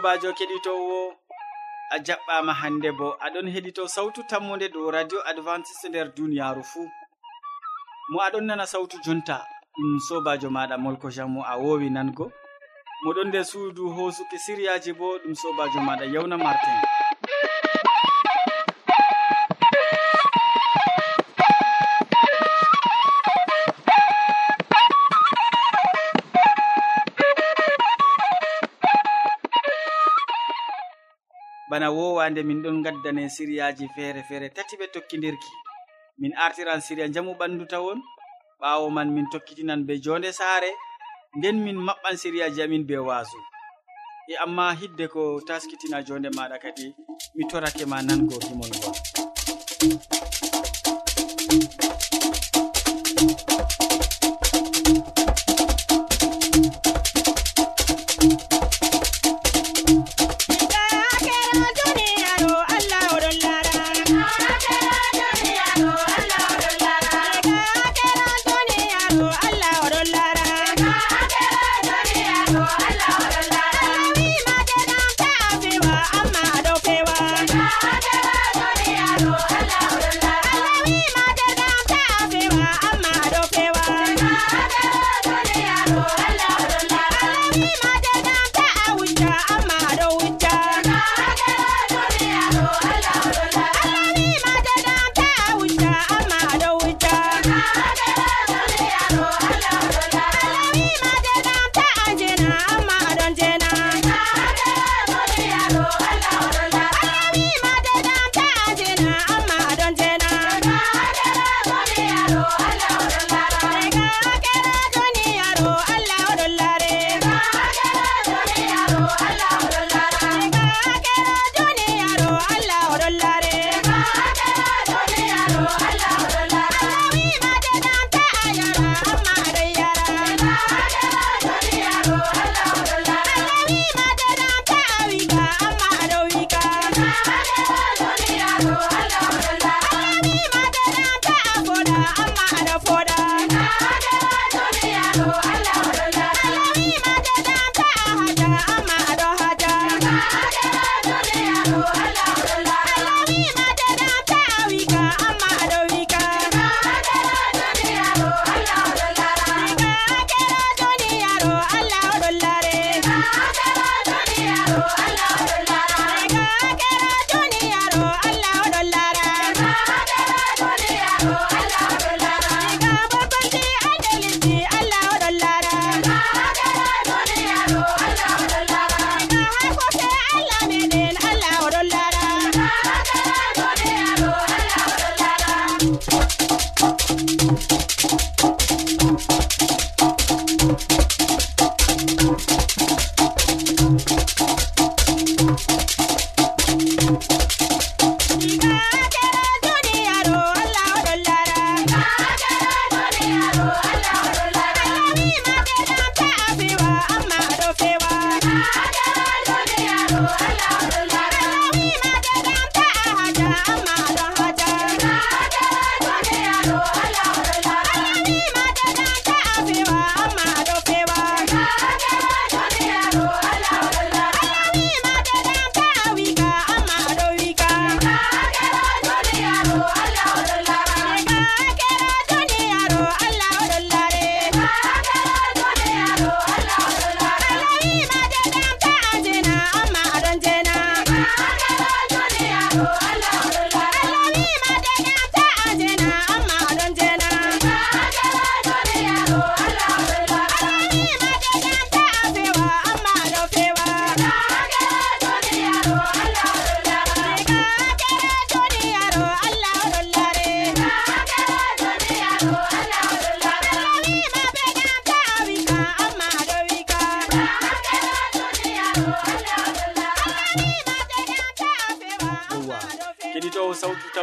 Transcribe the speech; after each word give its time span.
sobajo 0.00 0.32
keɗitowo 0.32 1.12
a 1.90 1.98
jaɓɓama 2.06 2.52
hande 2.60 2.90
bo 2.98 3.06
aɗon 3.24 3.46
heɗito 3.54 3.82
sawtu 3.94 4.20
tammude 4.30 4.68
dow 4.72 4.90
radio 4.90 5.18
advantice 5.30 5.88
nder 5.88 6.08
duniyaru 6.16 6.62
fuu 6.64 6.88
mo 8.10 8.18
aɗon 8.26 8.44
nana 8.46 8.66
sawtu 8.66 8.96
jonta 9.04 9.36
ɗum 9.76 9.98
sobajo 10.08 10.48
maɗa 10.50 10.76
molko 10.78 11.08
jammo 11.16 11.40
a 11.44 11.54
wowi 11.62 11.90
nango. 11.90 12.32
Moɗon 13.04 13.28
nder 13.28 13.44
suudu 13.44 13.82
hosuki 13.96 14.38
siriyaji 14.44 14.92
bo 14.98 15.18
ɗum 15.22 15.34
sobajo 15.34 15.80
maɗa 15.88 16.04
yewna 16.12 16.36
martin 16.38 16.78
bana 31.80 31.90
wowande 31.96 32.42
min 32.44 32.62
ɗon 32.62 32.82
gaddane 32.84 33.28
siriyaji 33.30 33.88
feere 33.96 34.22
feere 34.28 34.48
tati 34.56 34.76
ɓe 34.76 34.86
tokkidirki. 34.92 35.50
Min 36.18 36.32
artiran 36.44 36.80
siriya 36.80 37.08
jamu 37.14 37.32
ɓandu 37.40 37.64
tawon 37.70 37.98
ɓawo 38.60 38.86
man 38.96 39.08
min 39.14 39.24
tokkitinan 39.32 39.80
be 39.86 39.94
jonde 40.04 40.30
saare 40.38 40.70
nden 41.36 41.56
min 41.64 41.76
maɓɓan 41.86 42.16
siriyaji 42.22 42.60
amin 42.62 42.84
be 42.88 42.96
waasu. 43.08 43.38
E 44.28 44.34
amma 44.44 44.66
hidde 44.80 45.04
ko 45.12 45.22
taskitina 45.48 45.98
jonde 46.06 46.28
maɗa 46.36 46.56
kadi 46.64 46.86
mi 47.36 47.44
torake 47.50 47.84
ma 47.90 47.98
nango 48.08 48.36
himol 48.46 48.68
ngo 48.78 48.89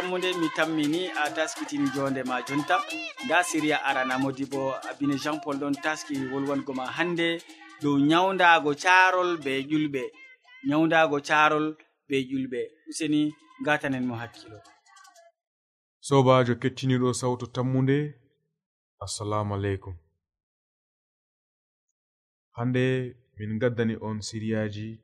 yammude 0.08 0.32
mi 0.40 0.48
tammini 0.56 1.08
a 1.10 1.30
taskitini 1.30 1.90
jonde 1.94 2.22
ma 2.24 2.42
jonta. 2.42 2.80
Nda 3.24 3.44
siriya 3.44 3.84
arana 3.84 4.18
modi 4.18 4.44
bo 4.46 4.74
abine 4.88 5.16
jean 5.22 5.40
paul 5.40 5.56
ɗon 5.58 5.74
taski 5.82 6.14
wolwango 6.32 6.72
ma 6.74 6.86
hande 6.86 7.42
dow 7.82 7.98
nyawdago 7.98 8.74
carol 8.74 9.36
be 9.44 9.62
ƴulɓe. 9.70 10.02
Nyawdago 10.68 11.20
carol 11.20 11.76
be 12.08 12.16
ƴulɓe. 12.30 12.60
Useni 12.88 13.34
gatanen 13.64 14.04
mo 14.06 14.14
hakkilo. 14.16 14.58
Sobajo 16.00 16.54
kettiniɗo 16.54 17.12
sawtu 17.20 17.46
tammude 17.46 18.14
assalamu 19.04 19.54
aleykum. 19.54 19.94
Hande 22.56 23.14
min 23.36 23.58
gaddani 23.60 23.96
on 24.00 24.20
siriyaji 24.20 25.00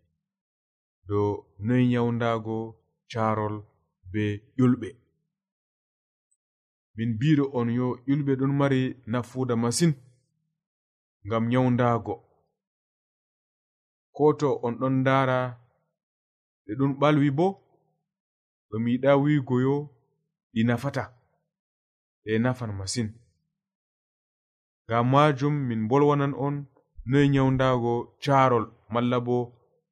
dow 1.09 1.45
noyi 1.59 1.87
nyawdago 1.93 2.59
carol 3.13 3.57
be 4.15 4.25
ƴulɓe 4.59 4.89
min 6.97 7.11
mbiɗo 7.15 7.45
on 7.59 7.69
yo 7.79 7.87
ƴulɓe 8.07 8.33
ɗon 8.41 8.53
mari 8.61 8.81
nafuuda 9.13 9.55
masin 9.63 9.93
ngam 11.27 11.45
nyawndago. 11.51 12.15
Ko 14.17 14.25
to 14.41 14.49
on 14.67 14.75
ɗon 14.81 14.95
ndaara 15.01 15.39
ɗe 16.65 16.73
ɗon 16.79 16.93
ɓalwi 17.01 17.29
bo 17.39 17.47
ɗo 18.69 18.77
mi 18.83 18.91
yiɗa 18.95 19.11
wiigo 19.23 19.55
yo 19.67 19.75
ɗi 20.53 20.61
nafata 20.69 21.03
ɗe 22.25 22.33
nafan 22.45 22.73
masin. 22.79 23.09
Ngam 24.85 25.07
majum 25.13 25.55
min 25.69 25.81
bolwanan 25.89 26.33
on 26.47 26.55
noy 27.11 27.27
nyawndago 27.33 27.93
caarol 28.23 28.67
malla 28.93 29.19
bo 29.27 29.37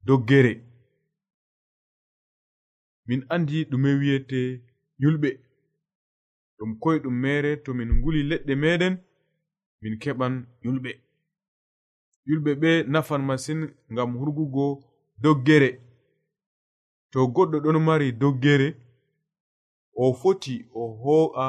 doggere. 0.07 0.53
min 3.07 3.21
andi 3.35 3.59
ɗume 3.71 3.91
wiyete 4.01 4.41
yulɓe. 5.03 5.31
Ɗum 6.57 6.71
koyɗum 6.83 7.15
mere 7.23 7.51
to 7.65 7.71
min 7.79 7.91
nguli 7.99 8.21
leɗɗe 8.31 8.55
meɗen 8.63 8.95
min 9.81 9.95
keɓan 10.03 10.35
yulɓe. 10.65 10.91
Yulɓe 12.29 12.51
ɓe 12.63 12.71
nafan 12.93 13.23
masin 13.29 13.61
ngam 13.93 14.11
hurgugo 14.19 14.65
doggere. 15.23 15.71
To 17.13 17.19
goɗɗo 17.35 17.57
ɗon 17.65 17.79
mari 17.87 18.09
doggere 18.21 18.69
o 20.03 20.05
foti 20.21 20.55
o 20.81 20.83
ho'a 21.03 21.47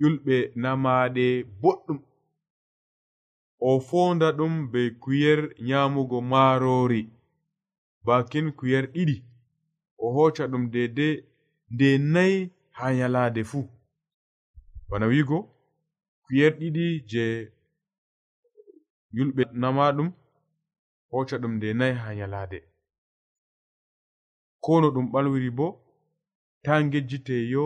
yulɓe 0.00 0.36
namaɗe 0.62 1.24
boɗɗum. 1.62 1.98
O 3.68 3.80
fonda 3.88 4.28
ɗum 4.38 4.54
be 4.72 4.80
kuyer 5.02 5.40
nyamugo 5.66 6.18
marori 6.30 7.02
bakin 8.06 8.46
kuyer 8.58 8.84
ɗiɗi. 8.94 9.16
o 10.04 10.06
hoca 10.16 10.44
ɗum 10.52 10.64
dede 10.74 11.06
nde 11.72 11.88
nayi 12.12 12.36
ha 12.76 12.84
nyalaade 12.98 13.42
fuu. 13.50 13.64
Bana 14.88 15.06
wiigo 15.10 15.38
kuyer 16.24 16.52
ɗiɗi 16.60 16.84
je 17.10 17.24
yulɓe 19.16 19.42
nama 19.62 19.84
ɗum 19.96 20.08
hoca 21.10 21.36
ɗum 21.42 21.52
nde 21.56 21.68
nayi 21.78 21.94
ha 22.02 22.08
nyalaade. 22.18 22.58
Ko 24.64 24.72
no 24.80 24.88
ɗum 24.94 25.06
ɓalwiri 25.12 25.50
bo 25.58 25.66
ta 26.64 26.72
ngejjite 26.84 27.36
yo 27.54 27.64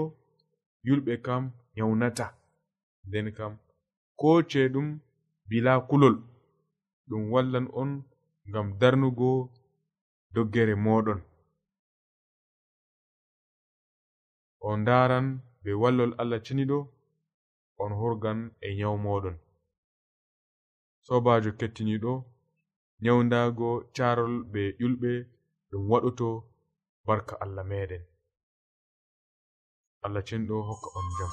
yulɓe 0.86 1.12
kam 1.26 1.42
nyawnata. 1.74 2.26
Nden 3.06 3.26
kam 3.36 3.52
ko 4.20 4.28
ce 4.50 4.60
ɗum 4.74 4.88
bila 5.48 5.72
kulol 5.88 6.16
ɗum 7.08 7.22
wallan 7.32 7.66
on 7.80 7.90
ngam 8.48 8.68
darnugo 8.80 9.28
doggere 10.34 10.74
moɗon 10.84 11.20
on 14.66 14.76
ndaran 14.82 15.26
be 15.62 15.70
wallol 15.82 16.12
allah 16.20 16.40
ciniɗo 16.46 16.78
on 17.82 17.92
hurgan 18.00 18.38
e 18.66 18.68
nyawu 18.78 18.96
moɗon 19.04 19.36
sobajo 21.06 21.50
kettiniɗo 21.58 22.12
nyawndago 23.02 23.68
carol 23.96 24.34
be 24.52 24.62
ƴulɓe 24.80 25.10
ɗum 25.70 25.82
waɗuto 25.90 26.28
barka 27.06 27.34
allah 27.44 27.64
meɗen. 27.70 28.02
Allah 30.04 30.22
cinɗo 30.28 30.54
hokka 30.68 30.88
on 30.98 31.06
jam 31.18 31.32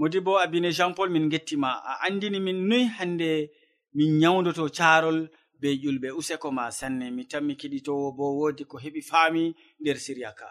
modi 0.00 0.20
bo 0.20 0.38
abine 0.44 0.72
jean 0.72 0.94
paul 0.96 1.10
min 1.10 1.28
gettima 1.28 1.70
a 1.90 1.92
andini 2.06 2.40
min 2.40 2.58
noyi 2.68 2.84
hande 2.96 3.50
min 3.96 4.10
nyawdoto 4.20 4.64
carol 4.78 5.18
be 5.60 5.68
ƴulɓe 5.82 6.08
useko 6.18 6.48
ma 6.56 6.64
sanne 6.78 7.06
mi 7.16 7.22
tanmi 7.30 7.54
kiɗitowo 7.60 8.06
bo 8.16 8.24
wodi 8.38 8.64
ko 8.70 8.76
heɓi 8.84 9.00
faami 9.10 9.42
nder 9.80 9.96
siriya 10.04 10.32
ka. 10.38 10.48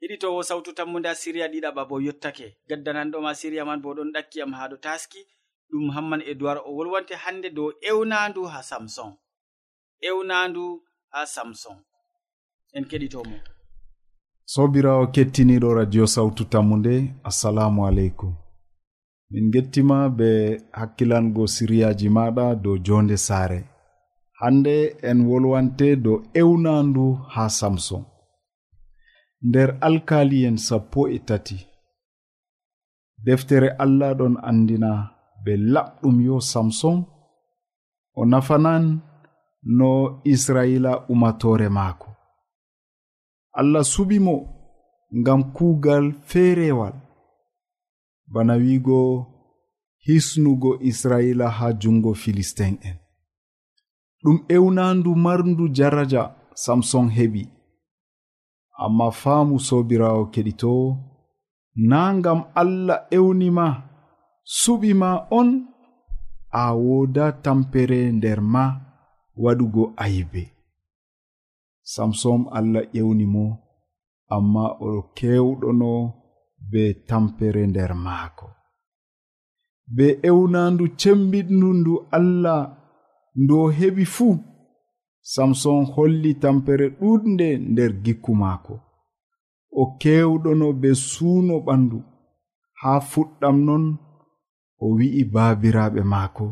Heɗitowo 0.00 0.40
sawtu 0.48 0.70
tammuda 0.72 1.10
siriya 1.14 1.46
ɗiɗaɓa 1.52 1.82
bo 1.88 1.96
yottake. 2.06 2.46
Gaddananɗoma 2.68 3.30
siriya 3.40 3.64
man 3.68 3.80
bo 3.82 3.90
ɗon 3.96 4.10
ɗakkiyam 4.14 4.52
ha 4.58 4.64
ɗo 4.70 4.76
taski. 4.84 5.20
Ɗum 5.70 5.86
hamman 5.94 6.22
e 6.24 6.32
duwar 6.34 6.58
o 6.64 6.70
wolwante 6.76 7.14
hande 7.24 7.48
dow 7.56 7.68
ewnandu 7.88 8.42
ha 8.52 8.60
samson. 8.70 9.12
Ewnandu 10.08 10.64
ha 11.12 11.20
samson. 11.26 11.76
En 12.76 12.84
keɗitomo 12.90 13.36
sobirawo 14.52 15.04
kettiniɗo 15.14 15.68
radio 15.78 16.04
sawtu 16.14 16.44
tammu 16.52 16.76
nde. 16.76 16.94
Assalamu 17.28 17.86
aleykum. 17.86 18.32
min 19.30 19.50
gettima 19.50 20.08
be 20.18 20.30
hakkilango 20.78 21.44
siriyaji 21.54 22.08
maɗa 22.16 22.46
dow 22.62 22.76
jonde 22.86 23.16
saare. 23.26 23.60
Hande 24.40 24.76
en 25.08 25.18
wolwante 25.28 25.88
dow 26.04 26.18
ewnandu 26.40 27.06
ha 27.34 27.44
samson 27.58 28.04
nder 29.48 29.68
alkaliyen 29.86 30.56
sappo 30.66 31.08
e 31.08 31.18
tati. 31.28 31.58
Deftere 33.24 33.68
allah 33.84 34.10
ɗon 34.18 34.34
andina 34.48 34.90
be 35.44 35.52
laɓɗum 35.74 36.16
yo 36.26 36.36
samson 36.40 36.98
o 38.18 38.24
nafanan 38.30 38.84
no 39.78 39.90
israila 40.32 40.92
umatore 41.12 41.68
maako. 41.76 42.08
Allah 43.60 43.84
suɓimo 43.92 44.34
ngam 45.18 45.40
kuugal 45.54 46.06
feerewal 46.28 46.94
bana 48.32 48.54
wiigo 48.62 49.00
hisnugo 50.04 50.70
israila 50.90 51.46
ha 51.50 51.72
jungo 51.72 52.14
filistin 52.14 52.78
en. 52.88 52.96
Ɗum 54.22 54.38
ewnandu 54.48 55.10
marndu 55.24 55.64
jaraja 55.76 56.22
samson 56.54 57.06
heɓi. 57.16 57.42
Amma 58.84 59.06
faamu 59.20 59.54
sobirawo 59.66 60.22
keɗito 60.32 60.72
na 61.88 62.14
ngam 62.14 62.40
allah 62.60 62.98
ewnima 63.16 63.66
suɓima 64.58 65.10
on 65.38 65.48
a 66.50 66.74
woda 66.84 67.32
tampere 67.44 68.12
nder 68.12 68.40
ma 68.52 68.64
waɗugo 69.42 69.84
ayibe 69.96 70.42
samson 71.92 72.40
allah 72.56 72.82
ƴewnimo 72.94 73.44
amma 74.34 74.64
o 74.88 75.02
kewɗono 75.16 75.90
be 76.70 76.94
tampere 77.08 77.66
nder 77.66 77.94
maako. 77.94 78.48
Be 79.96 80.06
ewnandu 80.28 80.84
cembiɗndu 81.00 81.68
ndu 81.80 81.94
allah 82.16 82.60
ndu 83.40 83.54
o 83.64 83.66
heɓi 83.78 84.04
fuu 84.14 84.34
samson 85.32 85.84
holli 85.94 86.34
tampere 86.42 86.86
ɗuɗnde 87.00 87.48
nder 87.70 87.92
gikku 88.04 88.32
maako. 88.42 88.74
O 89.80 89.82
kewɗono 90.00 90.72
be 90.80 90.90
suuno 90.94 91.54
ɓandu 91.66 91.98
haa 92.80 93.00
fuɗɗam 93.10 93.56
non 93.66 93.84
o 94.84 94.86
wi'i 94.96 95.24
baabiraaɓe 95.34 96.02
maako. 96.12 96.46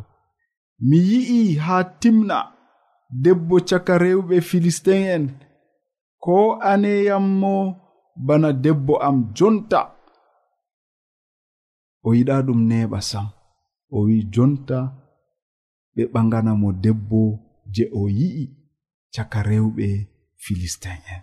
Mi 0.89 0.99
yi'i 1.11 1.55
haa 1.65 1.85
timna 2.01 2.39
debbo 3.23 3.57
caka 3.69 3.95
rewɓe 3.99 4.37
filistin 4.49 5.03
en 5.15 5.25
ko 6.23 6.37
aneyam 6.71 7.27
mo 7.41 7.55
bana 8.27 8.53
debbo 8.53 8.95
am 9.09 9.19
jonta. 9.37 9.98
o 12.07 12.09
yiɗa 12.17 12.37
ɗum 12.47 12.61
neɓa 12.71 13.01
sam. 13.11 13.27
O 13.97 13.99
wi 14.07 14.17
jonta 14.35 14.79
ɓe 15.95 16.03
ɓagana 16.13 16.53
mo 16.61 16.69
debbo 16.83 17.21
je 17.75 17.85
o 18.01 18.03
yi'i 18.19 18.45
caka 19.15 19.39
rewɓe 19.49 19.87
filistin 20.43 20.99
en. 21.15 21.23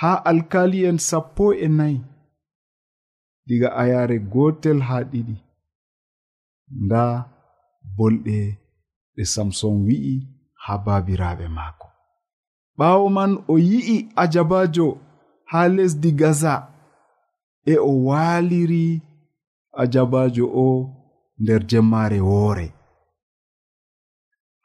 Haa 0.00 0.18
alkali 0.30 0.78
en 0.88 0.98
sappo 1.08 1.44
e 1.54 1.68
nayi 1.78 1.98
diga 3.46 3.68
ayaare 3.82 4.16
gotel 4.32 4.78
haa 4.88 5.02
ɗiɗi 5.10 5.36
nda 6.84 7.02
bolɗe 7.96 8.38
ɗe 9.14 9.22
samson 9.34 9.74
wi'i 9.86 10.14
haa 10.64 10.78
baabiraaɓe 10.84 11.46
maako. 11.56 11.86
Ɓaawo 12.78 13.06
man 13.16 13.32
o 13.52 13.54
yi'i 13.70 13.96
ajabajo 14.22 14.86
haa 15.50 15.68
lesdi 15.76 16.10
gaza. 16.20 16.54
e 17.72 17.74
o 17.78 17.92
waaliri 18.06 18.86
ajabajo 19.82 20.46
o 20.64 20.68
nder 21.42 21.62
jemmaare 21.70 22.20
woore. 22.28 22.66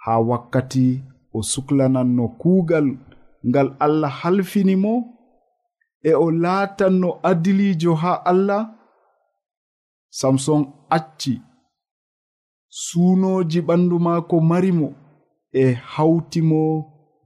Haa 0.04 0.20
wakkati 0.30 0.88
o 1.34 1.40
suklananno 1.52 2.26
kuugal 2.28 2.88
ngal 3.48 3.68
allah 3.86 4.12
halfini 4.22 4.76
mo 4.84 4.96
e 6.04 6.12
o 6.14 6.32
laatanno 6.32 7.10
adilijo 7.30 7.92
haa 7.96 8.26
allah 8.32 8.62
samson 10.20 10.62
acci. 10.98 11.42
Suunoji 12.84 13.60
ɓandu 13.68 13.96
maako 14.06 14.36
mari 14.50 14.72
mo 14.80 14.88
e 15.52 15.66
hawti 15.94 16.42
mo 16.50 16.62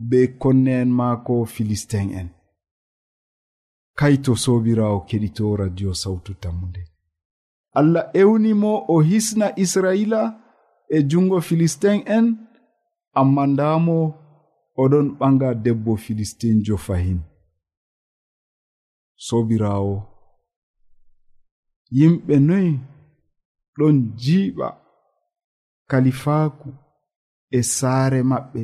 be 0.10 0.20
konne'en 0.42 0.90
maako 1.00 1.34
filistin 1.54 2.10
en. 2.20 2.30
kaito 4.00 4.36
sobirawo 4.36 5.00
keɗito 5.08 5.56
radio 5.56 5.94
sawtu 5.94 6.34
tammude. 6.34 6.84
Allah 7.80 8.10
ewnimo 8.14 8.86
o 8.88 9.02
hisna 9.02 9.48
israila 9.64 10.22
e 10.90 11.04
jungo 11.10 11.42
filistin 11.42 12.04
en 12.16 12.26
amma 13.20 13.44
ndamo 13.48 13.98
oɗon 14.82 15.08
ɓanga 15.20 15.50
debbo 15.64 15.92
filistinjo 16.04 16.76
fahin 16.86 17.20
sobirawo 19.28 19.96
yimɓe 21.98 22.36
noyi 22.48 22.72
ɗon 23.78 23.96
jiiɓa 24.22 24.68
kalifaaku 25.90 26.70
e 27.52 27.60
saare 27.64 28.20
maɓɓe 28.32 28.62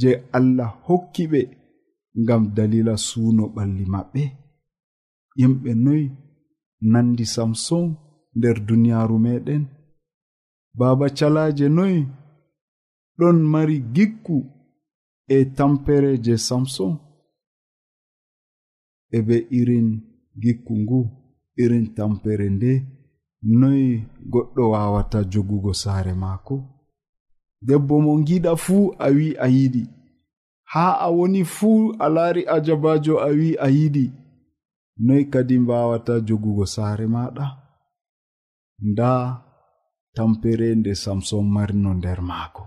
je 0.00 0.10
allah 0.36 0.70
hokki 0.86 1.24
ɓe. 1.32 1.57
ngam 2.22 2.42
dalila 2.56 2.94
suuno 3.06 3.44
ɓalli 3.54 3.84
maɓɓe. 3.94 4.22
Yimɓe 5.40 5.70
noyi 5.84 6.04
nandi 6.92 7.24
samson 7.34 7.86
nder 8.36 8.56
duniyaaru 8.66 9.16
meɗen 9.24 9.62
baaba 10.78 11.06
calaaje 11.16 11.66
noyi 11.76 12.00
ɗon 13.18 13.38
mari 13.52 13.76
gikku 13.94 14.36
e 15.34 15.38
tampere 15.56 16.10
je 16.24 16.34
samson 16.48 16.92
e 19.16 19.18
ɓe 19.26 19.36
irin 19.58 19.88
gikku 20.42 20.72
ngu 20.82 21.00
irin 21.62 21.86
tampere 21.96 22.46
nde 22.56 22.72
noyi 23.60 23.88
goɗɗo 24.32 24.62
waawata 24.72 25.18
jogugo 25.32 25.72
saare 25.82 26.12
maako. 26.22 26.56
Debbo 27.66 27.94
mo 28.04 28.12
giɗa 28.26 28.52
fuu 28.64 28.84
a 28.98 29.06
wi'i 29.16 29.36
a 29.44 29.46
yiɗi. 29.56 29.82
haa 30.72 30.94
a 31.00 31.08
woni 31.16 31.44
fuu 31.44 31.94
a 31.98 32.08
laari 32.14 32.42
ajabajo 32.56 33.14
a 33.20 33.26
wi'i 33.38 33.56
a 33.58 33.68
yiɗi. 33.76 34.06
Noy 35.06 35.24
kadi 35.32 35.58
mbawata 35.58 36.20
jogugo 36.26 36.66
saare 36.74 37.06
maɗa 37.14 37.46
nda 38.88 39.10
tampere 40.14 40.68
nde 40.74 40.92
samson 40.94 41.46
marino 41.54 41.90
nder 41.94 42.20
maako. 42.30 42.64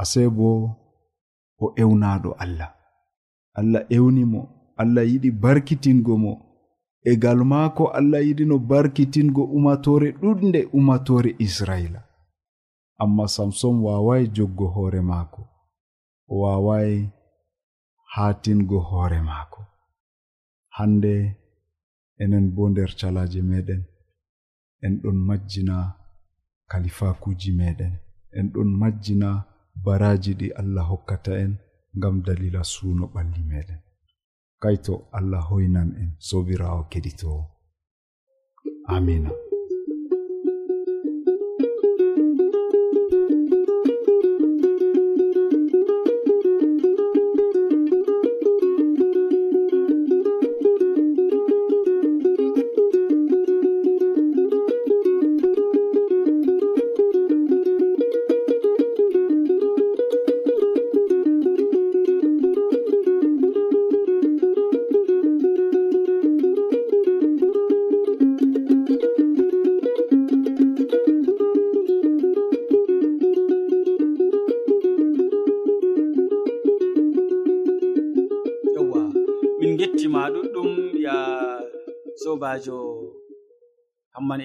Ase 0.00 0.22
bo 0.36 0.50
o 1.64 1.66
ewnaɗo 1.82 2.30
allah. 2.42 2.70
Allah 3.58 3.82
ewni 3.96 4.24
mo 4.32 4.40
allah 4.80 5.04
yiɗi 5.10 5.30
barkitingo 5.42 6.14
mo. 6.24 6.32
E 7.04 7.16
gal 7.22 7.40
maako 7.52 7.84
allah 7.98 8.20
yiɗino 8.26 8.56
barkitingo 8.58 9.42
umatore 9.56 10.08
ɗuɗnde 10.20 10.60
umatore 10.78 11.30
israila. 11.38 12.00
Amma 13.02 13.28
samson 13.28 13.74
wawai 13.84 14.24
joggo 14.34 14.66
hoore 14.74 15.00
maako. 15.00 15.51
o 16.32 16.34
wawai 16.42 16.92
hatingo 18.14 18.78
hoore 18.88 19.20
maako 19.28 19.60
hande 20.76 21.14
enen 22.22 22.46
bo 22.54 22.62
nder 22.70 22.90
calaje 23.00 23.40
meɗen 23.50 23.82
en 24.84 24.94
ɗon 25.02 25.18
majjina 25.28 25.76
kalifakuji 26.70 27.50
meɗen 27.60 27.94
en 28.38 28.46
ɗon 28.52 28.70
majjina 28.80 29.28
baraji 29.84 30.32
ɗi 30.40 30.48
allah 30.60 30.84
hokkata 30.90 31.32
en 31.44 31.52
ngam 31.96 32.16
dalila 32.26 32.62
suuno 32.72 33.04
ɓalli 33.14 33.42
meɗen. 33.50 33.80
Kaito 34.62 34.94
allah 35.18 35.42
hoynan 35.50 35.88
en 36.00 36.10
sobirawo 36.28 36.82
keɗitowo. 36.90 37.42
Amina. 38.94 39.30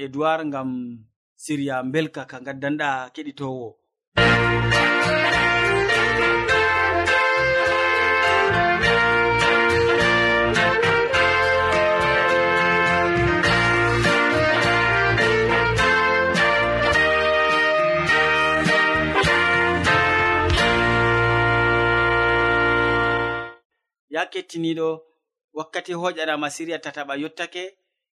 edoird 0.07 0.47
gam 0.53 0.69
siriya 1.43 1.83
belka 1.93 2.23
ka 2.31 2.37
gaddanɗa 2.45 2.89
keɗitowo. 3.13 3.67
Ya 24.13 24.23
kettiniɗo 24.31 24.89
wakkati 25.57 25.93
hoƴanama 26.01 26.47
siriya 26.55 26.79
tataɓa 26.85 27.13
yottake 27.21 27.63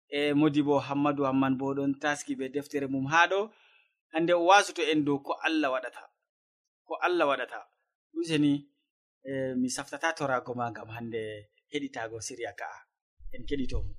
e 0.10 0.34
modibo 0.34 0.80
hammadou 0.80 1.26
hamman 1.30 1.58
bo 1.60 1.74
ɗon 1.78 1.92
taski 2.02 2.36
be 2.40 2.46
deftere 2.50 2.88
mum 2.88 3.06
ha 3.12 3.28
ɗo. 3.32 3.40
Hande 4.14 4.32
o 4.34 4.46
wasuto 4.50 4.82
en 4.92 5.04
dow 5.06 5.20
ko 5.26 5.34
allah 5.48 5.70
waɗata. 5.74 6.02
Ko 6.88 6.94
allah 7.06 7.26
waɗata. 7.28 7.60
Useni 8.18 8.54
e, 9.24 9.54
mi 9.62 9.70
saftata 9.70 10.14
torago 10.18 10.54
ma 10.56 10.72
gam 10.76 10.90
hande 10.96 11.22
heɗitago 11.72 12.18
siriya 12.28 12.52
ka'a 12.60 12.80
en 13.36 13.44
keɗitomo 13.48 13.92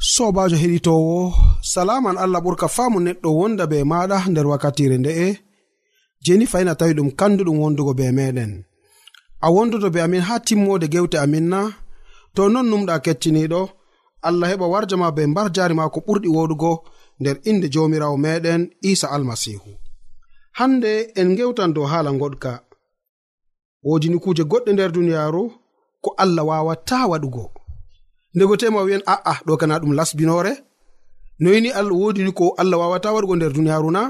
sobajo 0.00 0.56
heɗitowo 0.62 1.16
salaman 1.72 2.16
allah 2.24 2.40
ɓurka 2.44 2.66
faamu 2.76 2.98
neɗɗo 3.06 3.28
wonda 3.38 3.64
be 3.70 3.78
maɗa 3.90 4.16
nder 4.30 4.46
wakkatire 4.50 4.96
nde'e 4.98 5.26
jeni 6.24 6.44
fayin 6.50 6.74
tawi 6.78 6.92
ɗum 6.98 7.10
kanduɗum 7.18 7.58
wondugo 7.62 7.92
be 7.98 8.04
meɗen. 8.18 8.52
A 9.44 9.48
wondoto 9.54 9.88
be 9.94 10.00
amin 10.06 10.20
ha 10.28 10.34
timmode 10.46 10.86
gewte 10.92 11.16
amin 11.24 11.46
na. 11.52 11.60
To 12.34 12.42
non 12.52 12.66
numɗa 12.70 12.94
kettiniɗo 13.04 13.60
allah 14.22 14.48
heɓa 14.50 14.66
warja 14.72 14.96
ma 14.96 15.08
be 15.16 15.22
mbar 15.26 15.48
jari 15.54 15.74
ma 15.74 15.88
ko 15.94 15.98
ɓurɗi 16.06 16.28
woɗugo 16.36 16.72
nder 17.20 17.36
inde 17.50 17.66
jomirawo 17.74 18.16
meɗen 18.24 18.62
isa 18.90 19.06
almasihu. 19.14 19.70
Hande 20.58 20.92
en 21.20 21.36
gewtan 21.36 21.72
dow 21.74 21.86
haala 21.90 22.10
goɗka. 22.20 22.52
Wodini 23.86 24.18
kuje 24.24 24.42
goɗɗe 24.50 24.70
nder 24.72 24.90
duniyaru 24.94 25.42
ko 26.04 26.10
allah 26.22 26.44
wawata 26.48 26.98
waɗugo. 27.10 27.44
Ndego 28.34 28.54
tema 28.60 28.80
wi'en 28.86 29.02
a'a 29.14 29.32
ɗo 29.46 29.52
kana 29.60 29.78
ɗum 29.80 29.92
lasbinore? 29.98 30.52
Noyini 31.42 31.70
allah 31.78 31.96
wodini 32.00 32.32
ko 32.38 32.44
allah 32.60 32.78
wawata 32.82 33.08
waɗugo 33.14 33.34
nder 33.36 33.52
duniyaru 33.56 33.90
na? 33.90 34.02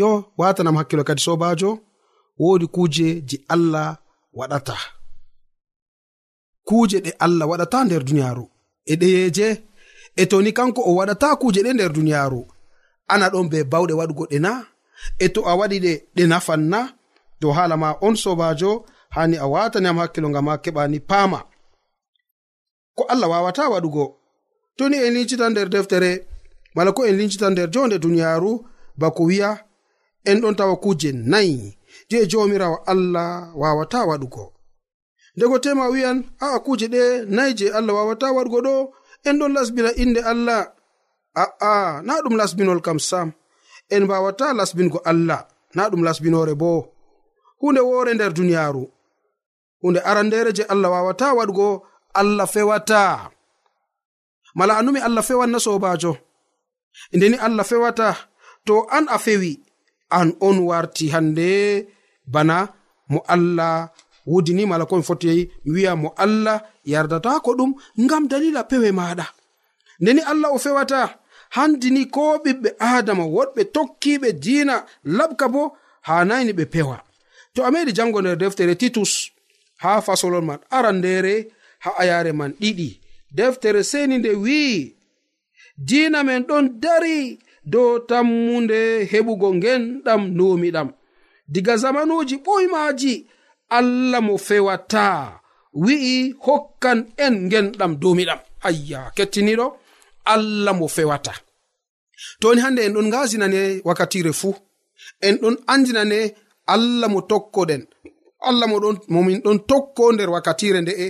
Yo 0.00 0.08
watanam 0.38 0.76
hakkilo 0.78 1.02
kadi 1.08 1.20
sobajo 1.26 1.70
wodi 2.38 2.66
kuje 2.74 3.08
je 3.28 3.36
allah 3.54 3.88
waɗata. 4.38 4.76
Kuje 6.68 6.98
ɗe 7.04 7.10
allah 7.24 7.46
waɗata 7.50 7.78
nder 7.84 8.02
duniyaru. 8.04 8.44
e 8.86 8.94
ɗeyeje. 9.00 9.48
E 10.16 10.26
toni 10.30 10.52
kanko 10.52 10.80
o 10.88 10.94
waɗata 10.98 11.28
kuje 11.40 11.60
ɗe 11.64 11.72
nder 11.74 11.92
duniyaru 11.92 12.40
ana 13.12 13.26
ɗon 13.32 13.48
be 13.50 13.58
bawɗe 13.72 13.92
waɗugo 14.00 14.24
ɗe 14.30 14.38
na. 14.44 14.52
E 15.18 15.26
to 15.34 15.40
a 15.50 15.52
waɗi 15.58 15.78
ɗe 15.84 15.92
ɗe 16.16 16.22
nafan 16.30 16.62
na. 16.72 16.80
Dow 17.40 17.52
hala 17.56 17.76
ma 17.76 17.88
on 18.06 18.16
sobajo 18.16 18.70
hani 19.14 19.36
a 19.36 19.46
wataniam 19.52 19.98
hakkilo 20.00 20.28
ngam 20.30 20.46
ha 20.50 20.56
keɓani 20.64 20.98
paama. 21.08 21.40
Ko 22.96 23.02
allah 23.12 23.28
wawata 23.30 23.68
waɗugo. 23.72 24.04
Toni 24.76 24.96
en 24.96 25.14
lincita 25.14 25.50
nder 25.50 25.68
deftere 25.68 26.10
mala 26.74 26.92
ko 26.92 27.04
en 27.06 27.16
lincita 27.16 27.50
nder 27.50 27.68
jonde 27.70 27.98
duniyaaru 27.98 28.52
bako 29.00 29.22
wi'a 29.28 29.50
en 30.24 30.40
ɗon 30.40 30.54
tawa 30.56 30.76
kuje 30.76 31.12
nayi. 31.12 31.76
Je 32.08 32.26
jomirawo 32.30 32.76
allah 32.86 33.52
wawata 33.54 34.06
waɗugo. 34.08 34.55
ndego 35.36 35.56
tema 35.64 35.84
wi'an 35.94 36.18
a'a 36.44 36.58
kuje 36.64 36.86
ɗe 36.94 37.02
nayi 37.34 37.52
je 37.58 37.66
allah 37.78 37.94
wawata 37.98 38.26
wargo 38.36 38.58
ɗo 38.66 38.74
en 39.28 39.36
ɗon 39.40 39.52
lasbina 39.56 39.90
inde 40.02 40.20
allah. 40.32 40.62
A'a 41.42 41.72
na 42.06 42.14
ɗum 42.24 42.34
lasbinol 42.40 42.80
kam 42.86 42.98
sam. 43.08 43.28
En 43.94 44.02
mbawata 44.04 44.46
lasbingo 44.58 44.98
allah 45.10 45.40
na 45.76 45.82
ɗum 45.90 46.02
lasbinore 46.06 46.54
bo. 46.60 46.70
Hunde 47.60 47.80
wore 47.88 48.10
nder 48.14 48.32
duniyaaru 48.36 48.84
hunde 49.82 50.00
arandere 50.10 50.50
je 50.56 50.62
allah 50.72 50.90
wawata 50.94 51.26
waɗgo 51.38 51.68
allah 52.20 52.46
fewata. 52.54 53.02
Mala 54.58 54.72
anumi 54.80 55.00
allah 55.06 55.22
fewanna 55.28 55.58
sobajo. 55.66 56.12
Ndeni 57.14 57.36
allah 57.46 57.64
fewata 57.70 58.08
to 58.66 58.74
an 58.96 59.04
a 59.08 59.18
fewi 59.24 59.52
an 60.18 60.28
on 60.46 60.56
warti 60.68 61.06
hande 61.14 61.50
bana 62.32 62.56
mo 63.10 63.18
allah 63.34 63.74
wodi 64.26 64.52
ni 64.54 64.66
mala 64.66 64.84
komi 64.86 65.02
fotti 65.02 65.50
mi 65.64 65.70
wi'a 65.76 65.92
mo 66.02 66.08
allah 66.24 66.58
yardatako 66.84 67.50
ɗum 67.58 67.70
ngam 68.02 68.24
dalila 68.30 68.64
pewe 68.70 68.90
maɗa 68.98 69.26
ndeni 70.00 70.20
allah 70.20 70.50
o 70.54 70.58
fewata 70.58 71.00
handini 71.56 72.02
ko 72.14 72.22
ɓiɓɓe 72.44 72.68
adama 72.78 73.24
woɗɓe 73.34 73.62
tokkiɓe 73.74 74.28
diina 74.42 74.74
labka 75.18 75.46
bo 75.54 75.62
hanayni 76.08 76.52
ɓe 76.58 76.64
pewa. 76.72 76.96
To 77.54 77.60
a 77.66 77.70
meɗi 77.74 77.92
jango 77.96 78.18
nder 78.20 78.36
deftere 78.42 78.74
titus 78.80 79.12
ha 79.82 79.90
fasolol 80.06 80.44
man 80.48 80.58
aran 80.76 80.96
ndere 81.00 81.34
ha 81.84 81.90
ayare 82.02 82.32
man 82.32 82.52
ɗiɗi. 82.60 82.88
Deftere 83.36 83.82
seni 83.90 84.14
nde 84.18 84.30
wi'i 84.44 84.94
diina 85.88 86.18
men 86.28 86.42
ɗon 86.48 86.64
dari 86.82 87.38
dow 87.72 87.90
tammunde 88.08 88.78
heɓugo 89.10 89.48
ngenɗam 89.58 90.22
numiɗam 90.36 90.88
diga 91.52 91.74
zamanuji 91.82 92.36
ɓoymaji 92.46 93.12
allah 93.68 94.20
mo 94.20 94.38
fewata. 94.38 95.40
Wi'i 95.74 96.34
hokkan 96.44 96.98
en 97.24 97.34
ngenɗam 97.48 97.92
domiɗam. 98.02 98.38
Ayya 98.66 99.00
kettiniɗo 99.16 99.66
allah 100.24 100.72
mo 100.74 100.88
fewata. 100.88 101.32
Toni 102.40 102.60
hande 102.60 102.80
en 102.86 102.92
ɗon 102.94 103.06
ngasinane 103.08 103.80
wakkatire 103.84 104.32
fuu. 104.32 104.54
En 105.20 105.36
ɗon 105.42 105.56
andinane 105.66 106.34
allah 106.66 107.08
mo 107.08 107.20
tokkoɗen. 107.30 107.82
Allah 108.48 108.66
momin 109.08 109.40
ɗon 109.44 109.58
tokko 109.68 110.12
nder 110.12 110.30
wakkatire 110.30 110.80
nde'e 110.82 111.06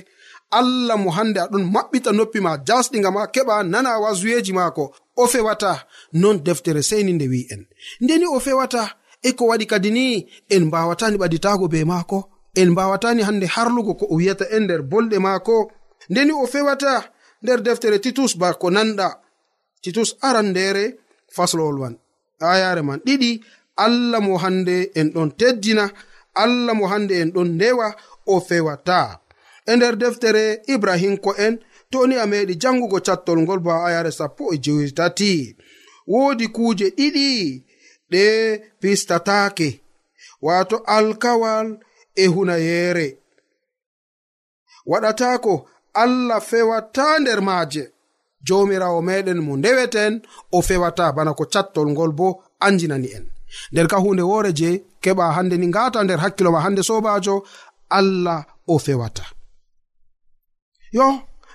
allah 0.59 0.97
mo 1.03 1.11
hande 1.11 1.39
aɗon 1.41 1.65
maɓɓita 1.75 2.11
noppi 2.13 2.39
ma 2.41 2.53
jasɗiga 2.67 3.11
ma 3.17 3.23
keɓa 3.35 3.55
nana 3.73 3.99
wasuyeji 4.03 4.53
maako. 4.53 4.85
O 5.17 5.27
fewata 5.33 5.87
non 6.13 6.37
deftere 6.45 6.83
seni 6.83 7.13
nde 7.13 7.27
wi'en 7.33 7.63
ndeni 8.03 8.27
o 8.27 8.39
fewata 8.41 8.83
e 9.23 9.31
ko 9.33 9.45
waɗi 9.51 9.67
kadi 9.67 9.91
ni 9.91 10.05
en 10.55 10.65
mbawatani 10.69 11.17
ɓaditago 11.21 11.69
be 11.73 11.85
maako. 11.85 12.19
en 12.61 12.69
mbawatani 12.71 13.23
hande 13.29 13.47
harlugo 13.55 13.93
ko 13.99 14.05
o 14.11 14.15
wiyata 14.19 14.45
en 14.57 14.63
nder 14.65 14.83
bolɗe 14.91 15.19
maako. 15.27 15.57
Ndeni 16.11 16.33
o 16.33 16.47
fewata 16.53 16.93
nder 17.43 17.59
deftere 17.67 17.99
titus 18.05 18.33
ba 18.41 18.49
ko 18.61 18.67
nanɗa. 18.71 19.09
Titus 19.83 20.11
aran 20.29 20.49
ndere 20.53 20.85
faslowol 21.37 21.77
man 21.83 21.95
ayare 22.53 22.83
man 22.89 23.01
ɗiɗi. 23.07 23.31
Allah 23.85 24.21
mo 24.27 24.35
hande 24.45 24.77
en 25.01 25.09
ɗon 25.15 25.31
teddina 25.39 25.85
allah 26.43 26.75
mo 26.79 26.85
hande 26.93 27.15
en 27.23 27.31
ɗon 27.35 27.49
ndewa 27.57 27.89
o 28.27 28.41
fewata. 28.49 29.01
E 29.67 29.77
nder 29.77 29.95
deftere 30.03 30.45
ibrahim 30.75 31.15
ko 31.25 31.31
en 31.47 31.55
toni 31.91 32.15
a 32.17 32.25
meɗi 32.33 32.55
jangugo 32.63 32.99
cattol 33.07 33.39
ngol 33.43 33.61
ba 33.67 33.75
ayare 33.87 34.11
sappo 34.19 34.45
e 34.55 34.59
jewitati 34.65 35.33
woodi 36.13 36.47
kuuje 36.55 36.87
ɗiɗi 36.99 37.29
ɗe 38.13 38.25
pistatake 38.81 39.69
wato 40.47 40.77
alkawal 40.97 41.69
e 42.17 42.27
hunayeere 42.35 43.07
waɗatako 44.91 45.53
allah 46.03 46.41
fewata 46.41 47.19
nder 47.19 47.41
maaje. 47.49 47.85
Jomirawo 48.47 49.01
meɗen 49.09 49.41
mo 49.47 49.53
ndeweten 49.57 50.23
o 50.53 50.63
fewata 50.69 51.13
bana 51.17 51.33
ko 51.39 51.45
cattol 51.53 51.89
ngol 51.93 52.13
bo 52.19 52.29
anjinani 52.67 53.09
en. 53.17 53.25
Nder 53.73 53.87
ka 53.91 53.97
hunde 54.03 54.23
wore 54.31 54.51
je 54.59 54.71
keɓa 55.03 55.35
hande 55.37 55.57
ni 55.59 55.67
ngata 55.69 55.99
nder 56.05 56.19
hakkilo 56.23 56.51
ma 56.53 56.61
hande 56.65 56.83
sobajo 56.89 57.35
allah 57.99 58.39
o 58.73 58.79
fewata. 58.79 59.25
Yo 60.97 61.07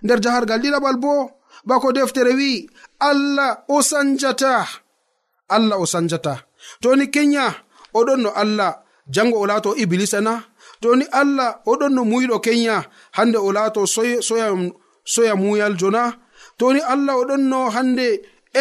nder 0.03 0.19
jahargal 0.23 0.59
ɗiɗaɓal 0.63 0.97
bo 1.03 1.13
bako 1.67 1.87
deftere 1.95 2.33
wi 2.39 2.51
allah 3.09 3.51
o 3.67 3.81
sanjata. 3.89 4.53
Allah 5.55 5.77
o 5.79 5.85
sanjata. 5.93 6.33
Toni 6.81 7.05
kenya 7.13 7.45
oɗon 7.97 8.19
no 8.23 8.29
allah 8.41 8.71
jango 9.13 9.37
o 9.39 9.45
laato 9.49 9.75
iblisa 9.83 10.19
na 10.21 10.33
joni 10.81 11.05
allah 11.11 11.49
oɗon 11.71 11.93
no 11.95 12.01
muyɗo 12.11 12.37
kenya 12.45 12.75
hande 13.17 13.37
o 13.37 13.49
laato 13.55 13.81
soya 13.95 14.17
soya 15.13 15.35
muyal 15.35 15.75
jona. 15.79 16.03
Toni 16.57 16.79
allah 16.93 17.15
oɗon 17.21 17.41
no 17.51 17.59
hande 17.75 18.07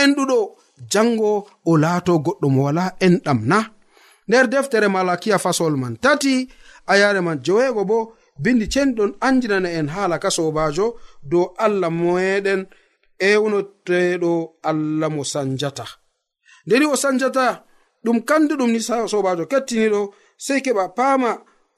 enɗuɗo 0.00 0.38
jango 0.92 1.32
o 1.70 1.72
laato 1.82 2.12
goɗɗo 2.24 2.46
mo 2.54 2.60
wala 2.66 2.84
enɗam 3.06 3.40
na. 3.50 3.58
Nder 4.28 4.46
deftere 4.52 4.88
malakiya 4.88 5.38
fasol 5.44 5.74
man 5.82 5.94
tati 6.04 6.34
ayare 6.92 7.20
man 7.26 7.38
jeweego 7.44 7.82
bo 7.90 7.98
bindi 8.42 8.66
cenɗon 8.72 9.10
andinana 9.26 9.68
en 9.78 9.88
haala 9.94 10.16
ka 10.22 10.30
sobajo 10.36 10.86
dow 11.30 11.44
allah 11.64 11.90
meɗen 12.00 12.60
ewnoteɗo 13.30 14.32
allah 14.70 15.08
mo 15.14 15.22
sanjata. 15.32 15.84
Ndeni 16.66 16.86
o 16.86 16.96
sanjata 17.02 17.44
ɗum 18.04 18.18
kandu 18.28 18.54
ɗum 18.60 18.70
ni 18.72 18.80
sobajo 19.12 19.44
kettiniɗo 19.50 20.00
sei 20.44 20.60
keɓa 20.64 20.84
paama 20.96 21.30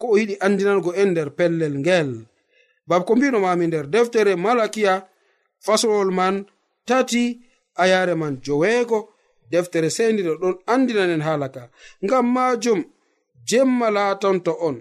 ko 0.03 0.07
o 0.13 0.17
yiɗi 0.19 0.35
andinango 0.47 0.91
en 1.01 1.09
nder 1.13 1.29
pellel 1.39 1.75
ngel. 1.83 2.11
Bab 2.89 3.03
ko 3.07 3.13
mbinomami 3.17 3.65
nder 3.67 3.87
deftere 3.95 4.33
malakiya 4.45 4.95
fasolol 5.65 6.11
man 6.19 6.37
tati 6.89 7.25
a 7.83 7.85
yare 7.93 8.15
man 8.21 8.35
joweego 8.45 8.99
deftere 9.53 9.89
sendiro 9.97 10.33
ɗon 10.43 10.55
andinanen 10.73 11.23
haalaka 11.27 11.63
ngam 12.05 12.27
majum 12.35 12.81
jemma 13.49 13.89
latonto 13.97 14.53
on. 14.69 14.77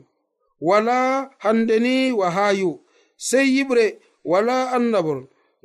Wala 0.67 0.97
hande 1.43 1.75
ni 1.86 1.95
wahayu 2.19 2.71
sey 3.27 3.45
yiɓre 3.55 3.86
wala 4.31 4.55
annabol 4.75 5.21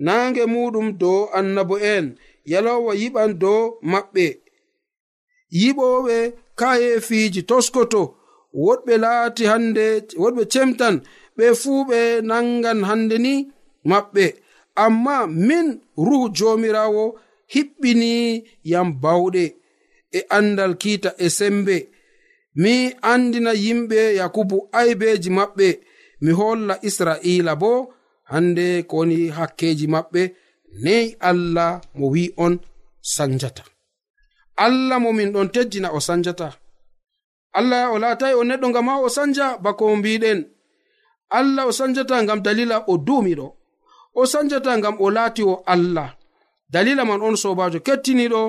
nange 0.06 0.42
muɗum 0.52 0.88
dow 1.00 1.18
annabo'en 1.38 2.06
yalowa 2.52 2.92
yiɓan 3.00 3.30
dow 3.42 3.60
maɓɓe. 3.92 4.26
Yiɓoɓe 5.60 6.16
kayefiji 6.60 7.42
toskoto. 7.50 8.02
woɗɓe 8.64 8.94
laati 9.04 9.42
hande 9.52 9.84
woɗɓe 10.22 10.42
cemtan 10.52 10.94
ɓe 11.36 11.44
fuu 11.60 11.80
ɓe 11.88 11.98
nangan 12.28 12.80
hande 12.88 13.16
ni 13.24 13.32
maɓɓe. 13.90 14.24
Amma 14.84 15.16
min 15.48 15.66
ruhu 16.06 16.26
jomirawo 16.36 17.04
hiɓɓini 17.54 18.10
yam 18.70 18.88
bawɗe 19.02 19.44
e 20.18 20.20
andal 20.36 20.72
kiita 20.82 21.10
e 21.24 21.26
sembe. 21.38 21.76
Mi 22.62 22.72
andina 23.12 23.52
yimɓe 23.64 23.98
yakubu 24.20 24.56
aybeji 24.80 25.30
maɓɓe. 25.38 25.68
Mi 26.22 26.30
holla 26.38 26.74
israila 26.88 27.52
bo 27.62 27.70
hande 28.32 28.64
kowoni 28.90 29.16
hakkeji 29.36 29.86
maɓɓe. 29.94 30.22
Neyi 30.84 31.16
allah 31.30 31.70
mo 31.98 32.06
wi 32.14 32.22
on 32.44 32.54
sanjata. 33.14 33.62
Allah 34.64 34.98
mo 35.02 35.10
min 35.18 35.30
ɗon 35.34 35.48
teddina 35.54 35.88
o 35.96 36.00
sanjata. 36.08 36.48
allah 37.58 37.82
o 37.94 37.98
laatayi 38.02 38.34
o 38.40 38.42
neɗɗo 38.48 38.66
ngam 38.70 38.86
ha 38.90 38.94
o 39.06 39.08
sanja 39.16 39.46
bako 39.64 39.84
mbiɗen. 39.96 40.38
Allah 41.38 41.66
o 41.66 41.72
sanjata 41.72 42.22
ngam 42.22 42.40
dalila 42.46 42.76
o 42.86 42.94
duumiɗo. 43.06 43.46
O 44.14 44.22
sanjata 44.32 44.70
ngam 44.78 44.96
o 45.00 45.06
laati 45.16 45.42
o 45.42 45.62
allah. 45.74 46.08
Dalila 46.72 47.02
man 47.08 47.22
on 47.22 47.36
sobajo 47.42 47.78
kettiniɗo 47.86 48.40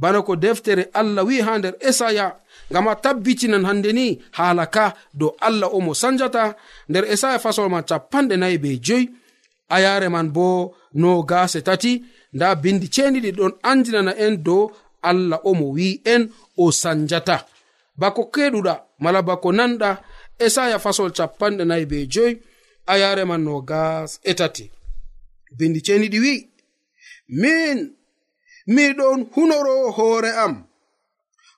bana 0.00 0.22
ko 0.22 0.32
deftere 0.36 0.84
allah 1.00 1.24
wi 1.28 1.36
ha 1.46 1.52
nder 1.58 1.74
esaya 1.88 2.26
ngam 2.70 2.86
a 2.88 2.94
tabbitinan 3.04 3.64
hande 3.68 3.90
ni 3.98 4.06
haala 4.38 4.64
ka 4.74 4.84
dow 5.18 5.30
allah 5.40 5.68
o 5.76 5.78
mo 5.80 5.92
sanjata. 6.02 6.44
Nder 6.88 7.04
esaya 7.14 7.38
fasol 7.44 7.68
man 7.70 7.84
capanɗe 7.90 8.34
nayi 8.38 8.58
be 8.62 8.70
joyi. 8.86 9.04
A 9.74 9.80
yare 9.84 10.08
man 10.08 10.28
bo 10.36 10.74
no 10.94 11.22
gase 11.30 11.60
tati 11.68 11.92
nda 12.34 12.48
bindi 12.62 12.86
ceniɗi 12.94 13.30
ɗon 13.38 13.52
andinana 13.70 14.12
en 14.24 14.34
dow 14.46 14.62
allah 15.10 15.38
o 15.44 15.54
mo 15.58 15.66
wi 15.76 16.00
en 16.04 16.22
o 16.56 16.70
sanjata. 16.82 17.36
bako 18.00 18.22
keɗuɗa 18.34 18.74
mala 19.02 19.20
bako 19.28 19.48
nanɗa 19.58 19.90
esaya 20.44 20.76
fasol 20.84 21.10
capanɗe 21.16 21.64
nayi 21.66 21.84
be 21.90 21.98
joyi 22.12 22.32
a 22.90 22.94
yareman 23.02 23.42
no 23.46 23.54
gas 23.70 24.10
e 24.30 24.32
tati. 24.38 24.64
Bindi 25.56 25.80
ceniɗi 25.86 26.18
wi 26.24 26.34
min 27.40 27.78
miɗon 28.74 29.18
hunoro 29.34 29.74
hoore 29.96 30.30
am 30.44 30.54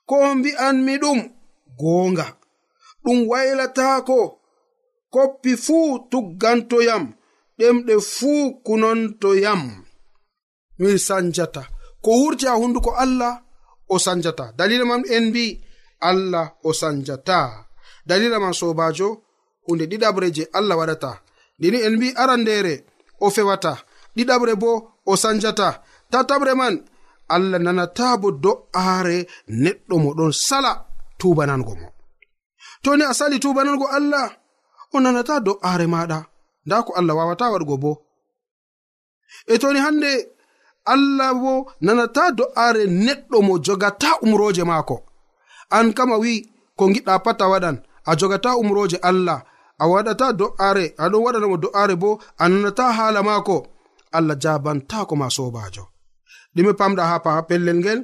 ko 0.09 0.15
mbi'anmi 0.37 0.93
ɗum 1.03 1.19
goonga 1.79 2.25
ɗum 3.03 3.19
waylatako 3.31 4.19
koppi 5.13 5.51
fuu 5.65 5.87
tuggantoyam 6.11 7.03
ɗemɗe 7.59 7.93
fuu 8.15 8.39
kunontoyam. 8.65 9.61
Mi 10.79 10.89
sanjata. 11.07 11.63
Ko 12.03 12.09
wurti 12.21 12.45
ha 12.49 12.53
hunduko 12.61 12.91
allah 13.03 13.33
o 13.93 13.95
sanjata. 14.05 14.45
Dalila 14.57 14.85
mam 14.89 15.03
en 15.15 15.25
mbi' 15.29 15.51
allah 16.09 16.45
o 16.63 16.73
sanjata. 16.73 17.39
Dalila 18.07 18.37
man 18.43 18.53
sobajo 18.59 19.07
hunde 19.65 19.85
ɗiɗaɓre 19.91 20.27
je 20.35 20.43
allah 20.57 20.75
waɗata. 20.79 21.11
Ndini 21.59 21.77
en 21.87 21.95
mbi 21.97 22.07
arandere 22.21 22.73
o 23.19 23.27
fewata. 23.35 23.73
Ɗiɗaɓre 24.15 24.53
bo 24.61 24.71
o 25.05 25.13
sanjata. 25.23 25.67
Tataɓre 26.11 26.53
man 26.61 26.75
allah 27.35 27.59
nanata 27.65 28.07
bo 28.21 28.27
do'are 28.43 29.17
neɗɗo 29.63 29.95
mo 30.03 30.09
ɗon 30.17 30.31
sala 30.47 30.71
tubanango 31.19 31.73
mo. 31.81 31.87
To 32.83 32.89
ni 32.97 33.03
a 33.03 33.13
sali 33.19 33.37
tubanango 33.43 33.85
allah 33.97 34.27
o 34.93 34.97
nanata 35.03 35.35
do'are 35.47 35.85
maɗa. 35.93 36.19
Nda 36.65 36.83
ko 36.85 36.91
allah 36.99 37.15
wawata 37.19 37.51
waɗugo 37.53 37.75
bo. 37.83 37.91
E 39.47 39.55
toni 39.61 39.79
hande 39.85 40.11
allah 40.93 41.29
bo 41.41 41.51
nanata 41.85 42.23
do'are 42.37 42.83
neɗɗo 43.05 43.37
mo 43.47 43.53
jogata 43.65 44.09
umroje 44.23 44.63
maako. 44.71 44.97
an 45.77 45.87
kam 45.97 46.11
a 46.15 46.17
wi'i 46.23 46.37
ko 46.77 46.83
giɗɗa 46.93 47.13
pat 47.25 47.39
a 47.41 47.47
waɗan. 47.51 47.77
A 48.09 48.11
jogata 48.19 48.49
umroje 48.61 48.97
allah 49.09 49.39
a 49.81 49.85
waɗata 49.91 50.25
do'are 50.39 50.85
aɗon 51.03 51.23
waɗanamo 51.25 51.57
do'are 51.63 51.95
bo 52.01 52.09
a 52.37 52.45
nanata 52.49 52.85
haala 52.97 53.21
maako. 53.27 53.57
Allah 54.17 54.35
jabantako 54.43 55.13
ma 55.21 55.27
sobajo 55.35 55.83
ɗume 56.55 56.73
pamɗa 56.79 57.03
ha 57.09 57.41
pellel 57.47 57.77
ngel. 57.81 57.99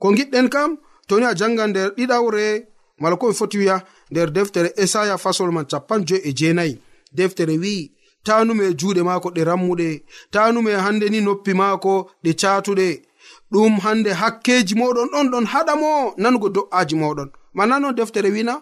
Ko 0.00 0.06
giɗɗen 0.16 0.48
kam 0.54 0.70
toni 1.08 1.24
a 1.26 1.34
janga 1.38 1.64
nder 1.66 1.88
ɗiɗawre 1.96 2.44
mala 3.00 3.16
ko 3.20 3.24
ɓe 3.28 3.34
foti 3.38 3.56
wiya 3.60 3.76
nder 4.10 4.28
deftere 4.36 4.70
esaya 4.82 5.16
fasol 5.24 5.50
man 5.52 5.66
capan 5.70 6.00
joyi 6.08 6.20
e 6.28 6.30
jeenayi. 6.38 6.74
Deftere 7.16 7.54
wi'i 7.62 7.92
tanume 8.26 8.64
juuɗe 8.78 9.02
maako 9.08 9.28
ɗe 9.36 9.42
rammuɗe 9.48 9.88
tanume 10.32 10.72
hande 10.84 11.06
ni 11.10 11.20
noppi 11.20 11.52
maako 11.60 11.92
ɗe 12.24 12.30
catuɗe 12.40 12.88
ɗum 13.52 13.72
hande 13.84 14.10
hakkeji 14.20 14.74
moɗon 14.80 15.08
ɗon 15.12 15.26
ɗon 15.32 15.44
haɗa 15.52 15.74
mo 15.82 15.90
nango 16.22 16.48
do'aji 16.56 16.94
moɗon 17.02 17.28
manano 17.56 17.88
deftere 17.98 18.30
wina 18.36 18.54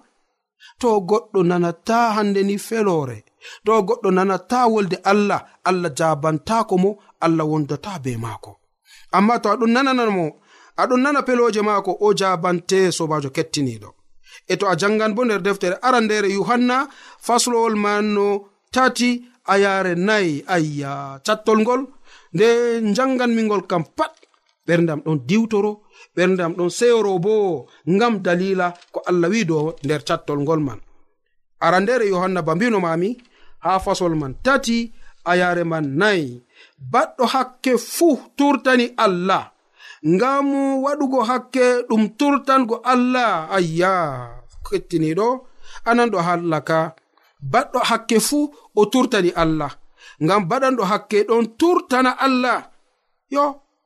to 0.81 0.89
goɗɗo 1.09 1.41
nanata 1.51 1.99
hande 2.17 2.41
ni 2.49 2.55
felore 2.67 3.17
to 3.65 3.73
goɗɗo 3.89 4.09
nanata 4.17 4.59
wolde 4.73 4.97
allah 5.11 5.41
allah 5.69 5.91
jabantako 5.99 6.75
mo 6.83 6.91
allah 7.25 7.45
wondata 7.51 7.93
be 8.05 8.13
maako. 8.25 8.51
Amma 9.17 9.35
to 9.43 9.49
aɗon 9.55 9.71
nananamo 9.75 10.27
aɗon 10.83 11.01
nana 11.05 11.21
peloje 11.27 11.61
maako 11.69 11.93
o 12.05 12.15
jabante 12.21 12.79
sobajo 12.97 13.31
kettiniɗo 13.37 13.89
e 14.53 14.55
to 14.59 14.65
a 14.73 14.75
jangan 14.81 15.13
bo 15.17 15.23
nder 15.25 15.41
deftere 15.47 15.77
arandere 15.87 16.29
yohanna 16.37 16.77
faslowol 17.27 17.75
manno 17.85 18.27
tati 18.75 19.11
a 19.53 19.55
yare 19.65 19.93
nayi 20.07 20.33
ayya 20.55 20.93
cattol 21.27 21.59
ngol 21.63 21.83
nde 22.35 22.47
janganmingol 22.97 23.63
kam 23.71 23.85
pat. 23.97 24.13
ɓerdam 24.67 25.01
ɗon 25.05 25.19
diwtoro 25.29 25.73
ɓerdam 26.17 26.53
ɗon 26.57 26.71
seyoro 26.79 27.19
bo 27.25 27.35
ngam 27.95 28.15
dalila 28.25 28.67
ko 28.93 28.99
allah 29.11 29.29
wi 29.33 29.45
do 29.45 29.57
nder 29.85 30.03
cattol 30.09 30.39
ngol 30.43 30.61
man. 30.67 30.81
Ara 31.65 31.79
ndere 31.81 32.05
yohanna 32.13 32.41
ba 32.47 32.53
mbino 32.55 32.79
mami 32.81 33.11
ha 33.65 33.79
fasol 33.85 34.15
man 34.21 34.35
tati 34.45 34.79
a 35.25 35.33
yare 35.41 35.65
man 35.65 35.87
nayi. 36.01 36.43
Baɗɗo 36.93 37.25
hakke 37.35 37.73
fuu 37.95 38.19
turtani 38.37 38.87
allah. 39.05 39.45
Ngam 40.15 40.47
waɗugo 40.85 41.21
hakke 41.31 41.65
ɗum 41.89 42.03
turtango 42.19 42.77
allah. 42.93 43.49
Ayya 43.57 43.93
kettiniɗo 44.67 45.29
ananɗo 45.89 46.19
hallaka. 46.27 46.79
Baɗɗo 47.53 47.79
hakke 47.91 48.17
fuu 48.29 48.53
o 48.77 48.83
turtani 48.93 49.31
allah. 49.43 49.73
Ngam 50.25 50.43
baɗanɗo 50.51 50.83
hakke 50.91 51.19
ɗon 51.29 51.45
turtana 51.59 52.11
allah. 52.27 52.59
Yo 53.31 53.45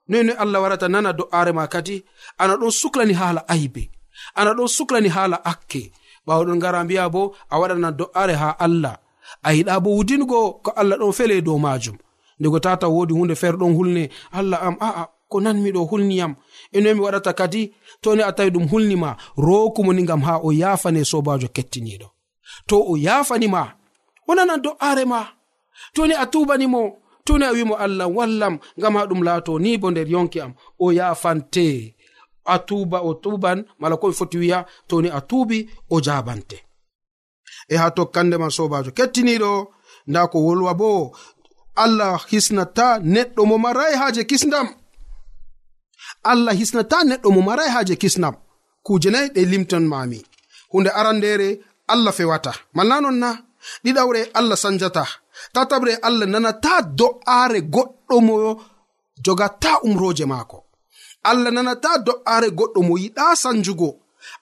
noyi 0.08 0.30
allah 0.42 0.60
warata 0.62 0.88
nana 0.88 1.12
do'aare 1.12 1.52
ma 1.52 1.66
kadi 1.66 2.04
ana 2.38 2.54
ɗon 2.60 2.70
suklani 2.70 3.12
haala 3.14 3.48
aybe 3.48 3.90
ana 4.34 4.52
ɗon 4.54 4.68
suklani 4.68 5.08
haala 5.08 5.36
akke. 5.44 5.92
Ɓawo 6.26 6.44
ɗon 6.44 6.56
ngara 6.56 6.84
mbiya 6.84 7.08
bo 7.14 7.34
a 7.50 7.58
waɗana 7.60 7.90
do'aare 7.98 8.34
ha 8.42 8.50
allah. 8.58 8.96
A 9.42 9.50
yiɗa 9.56 9.80
bo 9.80 9.90
wudingo 9.96 10.40
ko 10.64 10.70
allah 10.80 10.96
ɗon 11.00 11.12
fele 11.12 11.34
e 11.38 11.40
dow 11.40 11.58
majum 11.58 11.96
ndego 12.40 12.58
tata 12.60 12.86
wodi 12.88 13.12
hunde 13.14 13.34
feere 13.34 13.56
ɗon 13.56 13.74
hulne 13.76 14.10
allah 14.32 14.58
am 14.66 14.76
a'a 14.80 15.08
ko 15.28 15.40
nanmiɗo 15.40 15.80
hulniyam 15.90 16.32
enoyi 16.72 16.94
mi 16.94 17.00
waɗata 17.00 17.32
kadi 17.32 17.72
toni 18.02 18.22
a 18.22 18.32
tawi 18.32 18.50
ɗum 18.50 18.66
hulnima 18.70 19.16
rokumoni 19.36 20.02
gam 20.08 20.22
ha 20.22 20.38
o 20.42 20.52
yafane 20.52 21.04
sobajo 21.04 21.48
kettiniɗo 21.56 22.08
to 22.68 22.76
o 22.80 22.96
yafanima 22.96 23.62
o 24.28 24.34
nanan 24.34 24.60
do'aare 24.64 25.04
ma. 25.04 25.20
Toni 25.94 26.14
a 26.14 26.26
tubanimo 26.26 26.80
tuni 27.28 27.44
a 27.44 27.52
wimo 27.56 27.74
allah 27.84 28.06
wallam 28.16 28.54
ngam 28.78 28.94
ha 28.98 29.02
ɗum 29.10 29.20
laato 29.26 29.52
ni 29.64 29.70
bo 29.80 29.86
nder 29.90 30.08
yonki 30.14 30.38
am. 30.44 30.52
O 30.84 30.86
yafante 30.98 31.66
a 32.54 32.56
tuba 32.68 32.98
o 33.08 33.10
tuban 33.22 33.58
mala 33.80 33.96
komi 34.00 34.14
foti 34.18 34.36
wiya 34.42 34.58
toni 34.88 35.08
a 35.18 35.20
tuubi 35.28 35.58
o 35.94 35.96
jabante 36.06 36.58
e 37.72 37.74
ha 37.80 37.86
tokkande 37.96 38.36
ma 38.42 38.48
sobajo 38.56 38.90
kettiniɗo 38.98 39.50
nda 40.10 40.20
ko 40.32 40.38
wolwa 40.46 40.72
bo 40.80 40.90
allah 41.84 42.16
hisnata 42.30 42.86
neɗɗo 43.14 43.42
mo 43.50 43.56
marai 43.64 43.94
haje 44.00 44.22
kisdam 44.30 44.66
allah 46.32 46.54
hisnata 46.60 46.98
neɗɗo 47.08 47.28
mo 47.34 47.40
marai 47.48 47.70
haje 47.74 47.94
kisnam 48.02 48.34
kuje 48.86 49.08
nayi 49.12 49.28
ɗe 49.34 49.40
limton 49.52 49.84
mami 49.92 50.18
hunde 50.72 50.90
arandere 51.00 51.48
allah 51.92 52.12
fewata. 52.18 52.52
Malla 52.76 52.96
non 53.00 53.16
na 53.22 53.30
ɗiɗawre 53.84 54.20
allah 54.38 54.56
sanjata. 54.62 55.04
tatabre 55.52 55.92
allah 56.06 56.26
nanata 56.32 56.82
do'aare 56.98 57.60
goɗɗo 57.74 58.16
mo 58.26 58.34
jogata 59.24 59.80
umroje 59.82 60.24
maako. 60.32 60.64
Allah 61.24 61.50
nanata 61.52 61.98
do'aare 62.06 62.48
goɗɗo 62.58 62.80
mo 62.88 62.94
yiɗa 63.02 63.24
sanjugo. 63.42 63.90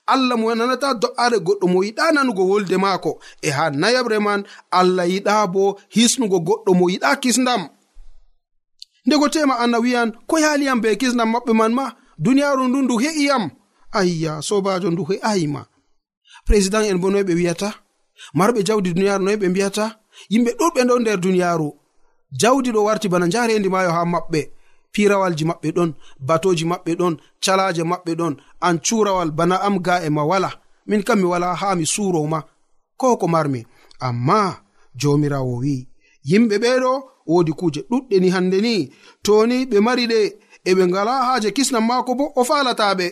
Allah 0.07 0.37
mo 0.41 0.55
nanata 0.55 0.89
do'aare 1.03 1.39
goɗɗo 1.47 1.67
mo 1.73 1.79
yiɗa 1.87 2.05
nanugo 2.15 2.43
wolde 2.51 2.77
maako. 2.85 3.11
E 3.43 3.49
ha 3.57 3.65
nayaɓre 3.81 4.19
man 4.27 4.41
allah 4.79 5.07
yiɗa 5.13 5.35
bo 5.53 5.63
hisnugo 5.95 6.39
goɗɗo 6.47 6.71
mo 6.79 6.85
yiɗa 6.93 7.11
kisdam 7.23 7.63
ndego 9.07 9.27
tema 9.35 9.55
anna 9.63 9.79
wiyan 9.85 10.09
ko 10.29 10.35
yaliyam 10.45 10.79
be 10.83 10.89
kisdam 11.01 11.29
maɓɓe 11.33 11.53
man 11.61 11.73
ma 11.79 11.85
duniyaaru 12.25 12.63
ndu 12.69 12.79
ndu 12.83 12.95
he'iyam. 13.03 13.45
Ayya 13.99 14.33
sobajo 14.49 14.89
ndu 14.91 15.03
he'ayima. 15.09 15.63
Président 16.47 16.83
en 16.91 16.99
bo 17.03 17.09
noy 17.11 17.23
ɓe 17.29 17.35
wi'ata 17.41 17.69
marɓe 18.39 18.61
jawdi 18.67 18.91
duniyaaru 18.95 19.25
noy 19.25 19.37
ɓe 19.41 19.47
mbiyata? 19.51 19.85
yimɓe 20.33 20.51
ɗuɗɓe 20.59 20.81
ɗon 20.89 21.01
nder 21.03 21.19
duniyaaru. 21.23 21.69
Jawdi 22.41 22.71
ɗo 22.75 22.81
warti 22.87 23.09
bana 23.13 23.27
njarendi 23.27 23.69
maayo 23.69 23.91
haa 23.97 24.05
maɓɓe. 24.15 24.41
Pirawalji 24.93 25.45
maɓɓe 25.51 25.69
ɗon 25.77 25.91
batoji 26.27 26.65
maɓɓe 26.71 26.93
ɗon 27.01 27.15
calaje 27.45 27.83
maɓɓe 27.91 28.13
ɗon 28.21 28.35
an 28.67 28.77
curawal 28.87 29.31
bana 29.39 29.57
am 29.67 29.77
ga 29.87 29.95
e 30.07 30.09
ma 30.17 30.23
wala. 30.31 30.51
Min 30.89 31.03
kam 31.07 31.19
mi 31.21 31.25
wala 31.33 31.55
haa 31.61 31.75
mi 31.79 31.85
surow 31.87 32.27
ma. 32.33 32.41
Ko 33.01 33.17
ko 33.21 33.27
marmi. 33.35 33.61
Amma 34.01 34.41
jomirawo 35.01 35.55
wi'i. 35.63 35.87
Yimɓe 36.31 36.57
ɓeɗo 36.65 36.91
wodi 37.27 37.53
kuje 37.53 37.81
ɗuɗɗe 37.91 38.17
ni 38.21 38.29
hande 38.35 38.59
ni 38.67 38.75
toni 39.23 39.57
ɓe 39.71 39.79
mari 39.87 40.05
ɗe 40.13 40.21
e 40.65 40.75
ɓe 40.77 40.85
ngala 40.91 41.13
haaje 41.27 41.51
kisnam 41.57 41.85
maako 41.89 42.15
bo 42.19 42.25
o 42.37 42.43
falataɓe 42.49 43.07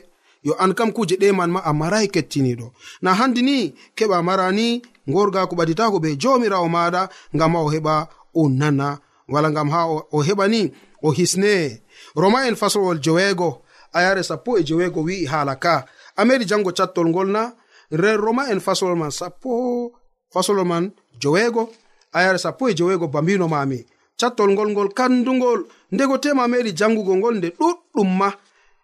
yo 0.46 0.52
an 0.62 0.72
kam 0.78 0.90
kuje 0.96 1.16
ɗeman 1.22 1.50
ma 1.54 1.60
a 1.64 1.72
marayi 1.80 2.08
kettiniɗo 2.14 2.66
na 3.02 3.10
handi 3.18 3.42
ni 3.42 3.56
keɓa 3.96 4.18
mara 4.28 4.46
ni 4.58 4.66
gorga 5.06 5.46
ko 5.46 5.56
ɓaditako 5.56 5.98
ɓe 5.98 6.16
jomirawo 6.20 6.68
maɗa 6.68 7.08
ngam 7.34 7.52
ha 7.54 7.60
o 7.60 7.68
heɓa 7.70 8.08
o 8.34 8.48
nana. 8.48 8.98
Wala 9.28 9.50
ngam 9.50 9.70
ha 9.70 9.80
o 9.86 10.18
heɓa 10.22 10.48
ni 10.48 10.72
o 11.02 11.10
hisne. 11.12 11.82
Roma 12.14 12.46
en 12.48 12.56
fasolwol 12.56 12.98
joweego 13.00 13.64
yare 14.04 14.22
sappo 14.22 14.58
e 14.58 14.62
joweego 14.64 15.00
wi'i 15.02 15.26
haala 15.26 15.56
ka. 15.56 15.84
A 16.16 16.24
meɗi 16.24 16.44
jango 16.46 16.72
cattol 16.72 17.08
ngol 17.08 17.28
na 17.30 17.52
nder 17.90 18.20
roma 18.20 18.42
en 18.52 18.60
fasolol 18.60 18.96
man 18.96 19.10
sappo 19.10 19.92
fasolol 20.32 20.66
man 20.66 20.92
joweego 21.22 21.70
a 22.12 22.22
yare 22.22 22.38
sappo 22.38 22.68
e 22.68 22.74
joweego 22.74 23.08
bambino 23.08 23.48
mami. 23.48 23.86
Cattol 24.20 24.50
ngol 24.52 24.68
ngol 24.70 24.88
kandugol 24.98 25.60
ndego 25.92 26.18
tema 26.18 26.48
meɗi 26.48 26.72
jangugo 26.78 27.16
ngol 27.16 27.34
nde 27.38 27.48
ɗuɗɗum 27.58 28.10
ma. 28.18 28.28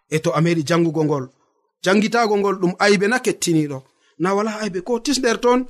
E 0.09 0.19
to 0.19 0.29
a 0.31 0.41
meɗi 0.41 0.63
jangugo 0.69 1.03
ngol 1.05 1.25
jangitago 1.83 2.37
ngol 2.37 2.55
ɗum 2.61 2.73
aybe 2.79 3.07
na 3.07 3.19
kettiniɗo. 3.19 3.79
Na 4.19 4.33
wala 4.35 4.51
aybe 4.61 4.81
ko 4.81 4.99
tisnder 4.99 5.39
ton 5.39 5.65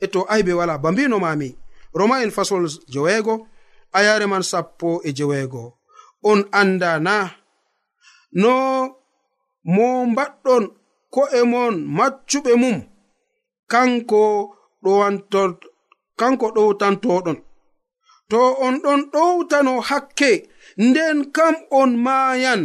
e 0.00 0.06
to 0.06 0.20
aybe 0.28 0.52
wala. 0.52 0.78
Ba 0.78 0.92
mbinomami 0.92 1.56
roma 1.94 2.22
en 2.22 2.30
fasol 2.30 2.68
jeweego 2.88 3.46
ayare 3.92 4.26
man 4.26 4.42
sappo 4.42 5.00
e 5.04 5.12
jeweego 5.12 5.78
on 6.22 6.44
anda 6.52 6.98
na 7.00 7.30
no 8.32 8.54
mo 9.64 10.06
mbaɗɗon 10.06 10.64
ko'e 11.14 11.40
mon 11.52 11.74
maccuɓe 11.96 12.52
mum 12.62 12.82
kanko 13.72 14.22
ɗowantor 14.82 15.50
kanko 16.20 16.46
ɗowtantoɗon. 16.56 17.38
To 18.30 18.38
on 18.66 18.74
ɗon 18.84 19.00
ɗowtano 19.12 19.72
hakke 19.88 20.30
nden 20.78 21.18
kam 21.36 21.54
on 21.70 21.90
maayan. 22.04 22.62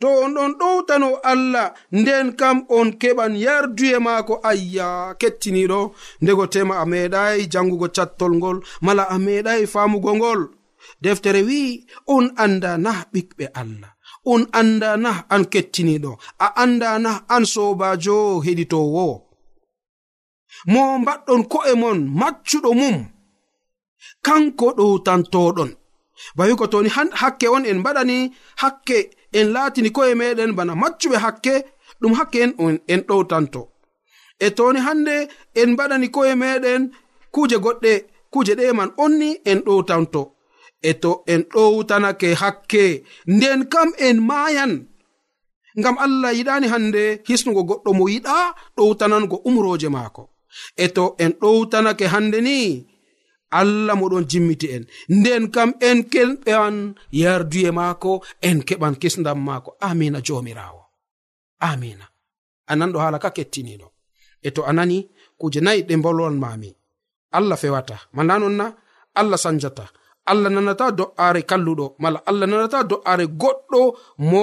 to 0.00 0.06
on 0.08 0.34
ɗon 0.34 0.52
ɗowtano 0.60 1.08
allah 1.32 1.66
nden 1.98 2.26
kam 2.40 2.56
on 2.78 2.88
keɓan 3.00 3.32
yarduye 3.44 3.98
maako 4.06 4.34
ayya 4.50 4.88
kettiniɗo. 5.20 5.80
Ndego 6.22 6.44
tema 6.52 6.74
a 6.82 6.84
meeɗayi 6.92 7.42
jangugo 7.52 7.88
cattol 7.96 8.32
ngol 8.38 8.58
mala 8.84 9.04
a 9.14 9.16
meeɗayi 9.26 9.64
famugo 9.72 10.10
ngol. 10.18 10.40
Deftere 11.02 11.40
wi'i 11.48 11.70
on 12.14 12.24
anda 12.44 12.70
na 12.84 12.90
ɓiɓɓe 13.12 13.44
allah 13.60 13.90
on 14.32 14.42
anda 14.60 14.90
na 15.04 15.10
an 15.34 15.44
kettiniɗo 15.52 16.10
a 16.44 16.46
anda 16.62 16.90
na 17.04 17.10
an 17.34 17.44
sobajo 17.52 18.16
heɗitowo. 18.44 19.06
Mo 20.72 20.80
mbaɗɗon 21.02 21.42
ko'e 21.52 21.72
mon 21.82 21.98
maccuɗo 22.20 22.70
mum 22.80 22.96
kanko 24.26 24.66
ɗowtantoɗon 24.78 25.70
bawi 26.36 26.52
ko 26.56 26.66
toni 26.72 26.88
hakke 27.20 27.46
on 27.54 27.64
en 27.70 27.78
mbaɗani 27.80 28.16
hakke 28.62 28.98
en 29.32 29.46
laatini 29.54 29.90
koye 29.90 30.14
meɗen 30.14 30.52
bana 30.56 30.74
maccuɓe 30.74 31.16
hakke 31.24 31.54
ɗum 32.00 32.12
hakke 32.18 32.38
en 32.42 32.52
en 32.92 33.00
ɗowtanto. 33.08 33.62
E 34.38 34.50
toni 34.50 34.80
hande 34.86 35.28
en 35.54 35.68
mbaɗani 35.72 36.08
koye 36.10 36.34
meɗen 36.42 36.82
kuje 37.34 37.56
goɗɗe 37.64 37.92
kuje 38.32 38.52
ɗe 38.58 38.72
man 38.78 38.90
onni 39.04 39.30
en 39.50 39.58
ɗowtanto. 39.66 40.22
E 40.82 40.92
to 41.02 41.10
en 41.26 41.42
ɗowtanake 41.52 42.28
hakke. 42.42 42.84
Nden 43.26 43.60
kam 43.72 43.88
en 44.06 44.16
maayan. 44.28 44.72
Ngam 45.78 45.96
allah 46.04 46.32
yiɗani 46.38 46.66
hande 46.72 47.02
hisnugo 47.26 47.62
goɗɗo 47.68 47.90
mo 47.98 48.04
yiɗa 48.08 48.36
ɗowtanango 48.76 49.36
umroje 49.48 49.88
maako. 49.88 50.22
E 50.76 50.86
to 50.88 51.04
en 51.18 51.32
ɗowtanake 51.40 52.06
hande 52.14 52.38
ni 52.40 52.56
allah 53.50 53.94
moɗon 54.00 54.24
jimmiti 54.30 54.66
en. 54.76 54.84
Nden 55.08 55.50
kam 55.54 55.70
en 55.80 55.98
keɓan 56.12 56.76
yarduye 57.12 57.70
maako 57.70 58.22
en 58.48 58.58
keɓan 58.68 58.94
kisdam 59.00 59.38
maako. 59.46 59.70
Amina 59.80 60.20
jomirawo 60.26 60.80
amina. 61.60 62.04
A 62.66 62.72
nanɗo 62.78 62.98
haala 63.02 63.18
ka 63.24 63.30
kettiniɗo 63.36 63.86
e 64.42 64.48
to 64.54 64.60
a 64.64 64.72
nani 64.76 64.98
kuje 65.40 65.60
nayi 65.60 65.80
ɗe 65.88 65.94
mbolwan 65.96 66.36
mami 66.42 66.70
allah 67.36 67.56
fewata. 67.62 67.96
Mala 68.16 68.34
non 68.38 68.56
na 68.60 68.66
allah 69.20 69.38
sanjata. 69.44 69.84
Allah 70.30 70.50
nanata 70.50 70.86
do'are 70.98 71.42
kalluɗo. 71.50 71.86
Mala 72.02 72.18
allah 72.30 72.46
nanata 72.50 72.78
do'are 72.90 73.26
goɗɗo 73.40 73.80
mo 74.30 74.42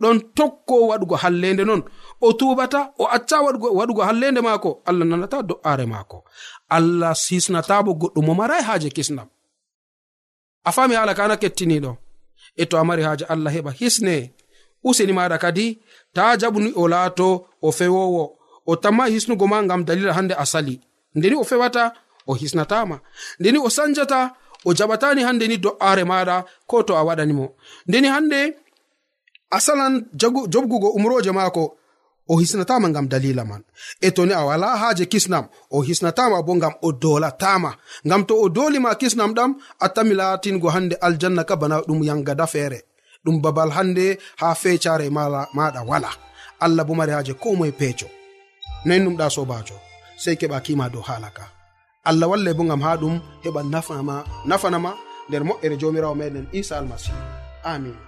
ɗon 0.00 0.16
tokko 0.36 0.74
waɗugo 0.90 1.16
hallende 1.22 1.64
non. 1.64 1.82
O 2.20 2.32
tubata 2.38 2.80
o 2.98 3.04
acca 3.16 3.36
waɗugo 3.78 4.02
hallende 4.08 4.40
maako 4.46 4.70
allah 4.88 5.06
nanata 5.10 5.38
do'are 5.48 5.86
maako. 5.92 6.18
Allah 6.76 7.14
hisnatabo 7.28 7.90
goɗɗo 8.00 8.20
mo 8.26 8.32
marai 8.40 8.62
haaje 8.68 8.88
kisnam. 8.96 9.28
A 10.64 10.70
fami 10.76 10.94
hala 10.98 11.14
kana 11.18 11.36
kettiniɗo 11.42 11.92
e 12.56 12.64
to 12.70 12.74
a 12.78 12.84
mari 12.88 13.02
haaje 13.06 13.24
allah 13.32 13.52
heɓa 13.56 13.70
hisne. 13.80 14.16
Useni 14.88 15.12
maɗa 15.18 15.36
kadi 15.44 15.66
ta 16.14 16.22
jaɓuni 16.40 16.70
o 16.80 16.88
laato 16.92 17.28
o 17.62 17.68
fewowo 17.78 18.24
o 18.70 18.72
tamma 18.82 19.04
hisnugo 19.12 19.46
ma 19.52 19.58
ngam 19.64 19.82
dalila 19.88 20.12
hande 20.18 20.34
a 20.42 20.44
sali. 20.52 20.74
Ndeni 21.16 21.34
o 21.34 21.44
fewata 21.50 21.84
o 22.26 22.34
hisnatama 22.40 22.96
ndeni 23.40 23.58
o 23.58 23.68
sanjata 23.76 24.20
o 24.64 24.70
jaɓatani 24.78 25.22
hande 25.26 25.44
ni 25.48 25.56
do'are 25.64 26.04
maɗa 26.10 26.36
ko 26.70 26.76
to 26.86 26.92
a 26.96 27.02
waɗanimo 27.08 27.46
ndeni 27.88 28.08
hande 28.14 28.40
asalan 29.50 30.06
jobgugo 30.52 30.88
umroje 30.90 31.32
maako 31.32 31.76
o 32.28 32.36
hisnatama 32.40 32.88
ngam 32.88 33.08
dalila 33.08 33.44
man. 33.44 33.62
E 34.00 34.10
to 34.10 34.26
ni 34.26 34.32
a 34.32 34.44
wala 34.44 34.76
haaje 34.76 35.06
kisnam 35.06 35.48
o 35.70 35.80
hisnatama 35.82 36.42
bo 36.46 36.52
ngam 36.56 36.72
o 36.82 36.92
dolatama 36.92 37.70
ngam 38.06 38.22
to 38.28 38.34
o 38.36 38.48
dolima 38.48 38.94
kisnam 39.00 39.32
ɗam 39.36 39.50
a 39.80 39.86
tami 39.94 40.14
latingo 40.20 40.68
hande 40.74 40.94
aljanna 41.06 41.42
ka 41.48 41.54
bana 41.60 41.76
ɗum 41.88 42.00
yangada 42.08 42.46
feere 42.46 42.80
ɗum 43.24 43.36
babal 43.42 43.70
hande 43.76 44.18
ha 44.40 44.48
fecare 44.54 45.06
maɗa 45.56 45.82
wala. 45.90 46.10
Allah 46.64 46.84
bo 46.86 46.94
mari 46.94 47.12
haaje 47.12 47.32
ko 47.42 47.48
moye 47.58 47.72
peejo 47.72 48.06
noyin 48.84 49.04
ɗumɗa 49.06 49.26
sobajo 49.36 49.74
sei 50.22 50.36
keɓa 50.40 50.58
kima 50.64 50.86
dow 50.92 51.02
haala 51.08 51.30
ka. 51.36 51.44
Allah 52.04 52.28
wallay 52.30 52.54
bo 52.54 52.62
ngam 52.64 52.82
ha 52.84 52.96
ɗum 53.00 53.14
heɓa 53.44 53.60
nafanama. 54.48 54.92
Nder 55.28 55.42
moƴƴere 55.44 55.76
jomirawo 55.80 56.14
meɗen 56.20 56.46
isa 56.58 56.78
almasihu 56.78 57.16
amin. 57.64 58.07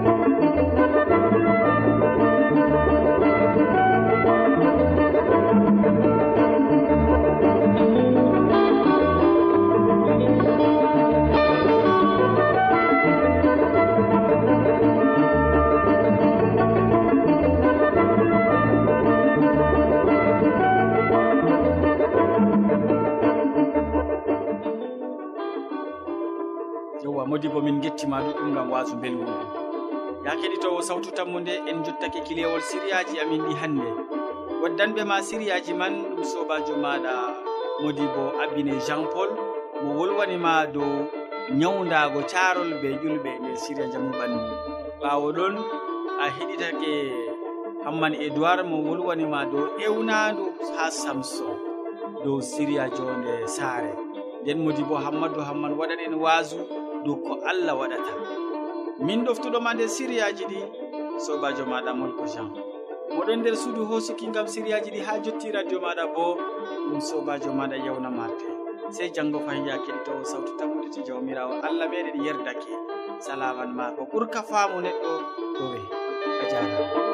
yahwa 27.21 27.27
modi 27.27 27.47
bo 27.49 27.61
min 27.61 27.79
gettima 27.81 28.17
ɗuɗɗum 28.21 28.53
gam 28.55 28.71
wasu 28.71 28.95
belgu. 28.95 29.25
Ya 30.25 30.31
keɗitowo 30.35 30.81
sawtu 30.81 31.11
tammu 31.11 31.39
nde 31.39 31.53
en 31.69 31.83
jottake 31.83 32.19
kilewol 32.25 32.61
siriyaji 32.61 33.19
amin 33.21 33.41
ɗi 33.45 33.53
hannde 33.61 33.89
waddanɓe 34.61 35.03
ma 35.05 35.21
siriyaji 35.21 35.73
man 35.73 35.93
ɗum 36.15 36.23
sobajo 36.23 36.73
maɗa 36.83 37.13
modi 37.81 38.01
bo 38.15 38.23
abine 38.43 38.73
jean 38.87 39.05
paul 39.13 39.29
mo 39.83 39.89
wolwanima 39.99 40.67
dow 40.73 40.91
nyawdago 41.59 42.21
carol 42.31 42.69
be 42.81 42.89
ƴulɓe 43.01 43.31
nder 43.39 43.55
siria 43.57 43.85
jamu 43.91 44.09
ɓandu 44.17 44.41
ɓawo 45.01 45.27
ɗon 45.37 45.55
a 46.19 46.25
heɗitake 46.35 46.91
hamman 47.85 48.13
edoird 48.25 48.65
mo 48.69 48.77
wolwanima 48.87 49.45
dow 49.51 49.65
ewnandu 49.85 50.43
ha 50.77 50.89
samson 50.91 51.57
dow 52.23 52.41
siriya 52.41 52.89
jonde 52.89 53.47
saare. 53.47 54.10
nden 54.43 54.57
modi 54.63 54.83
bo 54.83 54.95
hammadou 54.95 55.41
hamman 55.43 55.73
waɗan 55.79 55.99
en 56.05 56.13
waasu 56.23 56.57
dow 57.05 57.15
ko 57.25 57.33
allah 57.49 57.75
waɗata. 57.79 58.13
Min 58.99 59.25
ɗoftuɗoma 59.25 59.73
nder 59.73 59.89
siriyaji 59.89 60.45
ɗi 60.49 60.59
sobajo 61.25 61.65
maɗa 61.65 61.91
molko 61.93 62.25
jean. 62.25 62.49
Moɗon 63.15 63.39
nder 63.39 63.55
suudu 63.55 63.85
hosuki 63.85 64.27
gam 64.33 64.47
siriyaji 64.47 64.91
ɗi 64.91 64.99
ha 65.05 65.19
jotti 65.23 65.51
radio 65.51 65.79
maɗa 65.79 66.07
bo 66.13 66.37
ɗum 66.89 66.99
sobajo 67.01 67.51
maɗa 67.53 67.75
yewna 67.85 68.09
marte. 68.09 68.45
Sey 68.89 69.09
janggo 69.15 69.39
fayin 69.45 69.65
ya 69.67 69.77
keɗitowo 69.77 70.23
sawtu 70.25 70.57
tammuditi 70.57 71.03
jawmirawo 71.03 71.53
allah 71.63 71.87
meɗen 71.89 72.23
yerdake. 72.25 72.69
Salaman 73.19 73.73
ma 73.75 73.91
ko 73.95 74.03
ɓurka 74.11 74.41
faamo 74.43 74.81
neɗɗo 74.81 75.11
ɗowe 75.57 75.79
a 76.41 76.43
jarama 76.49 77.10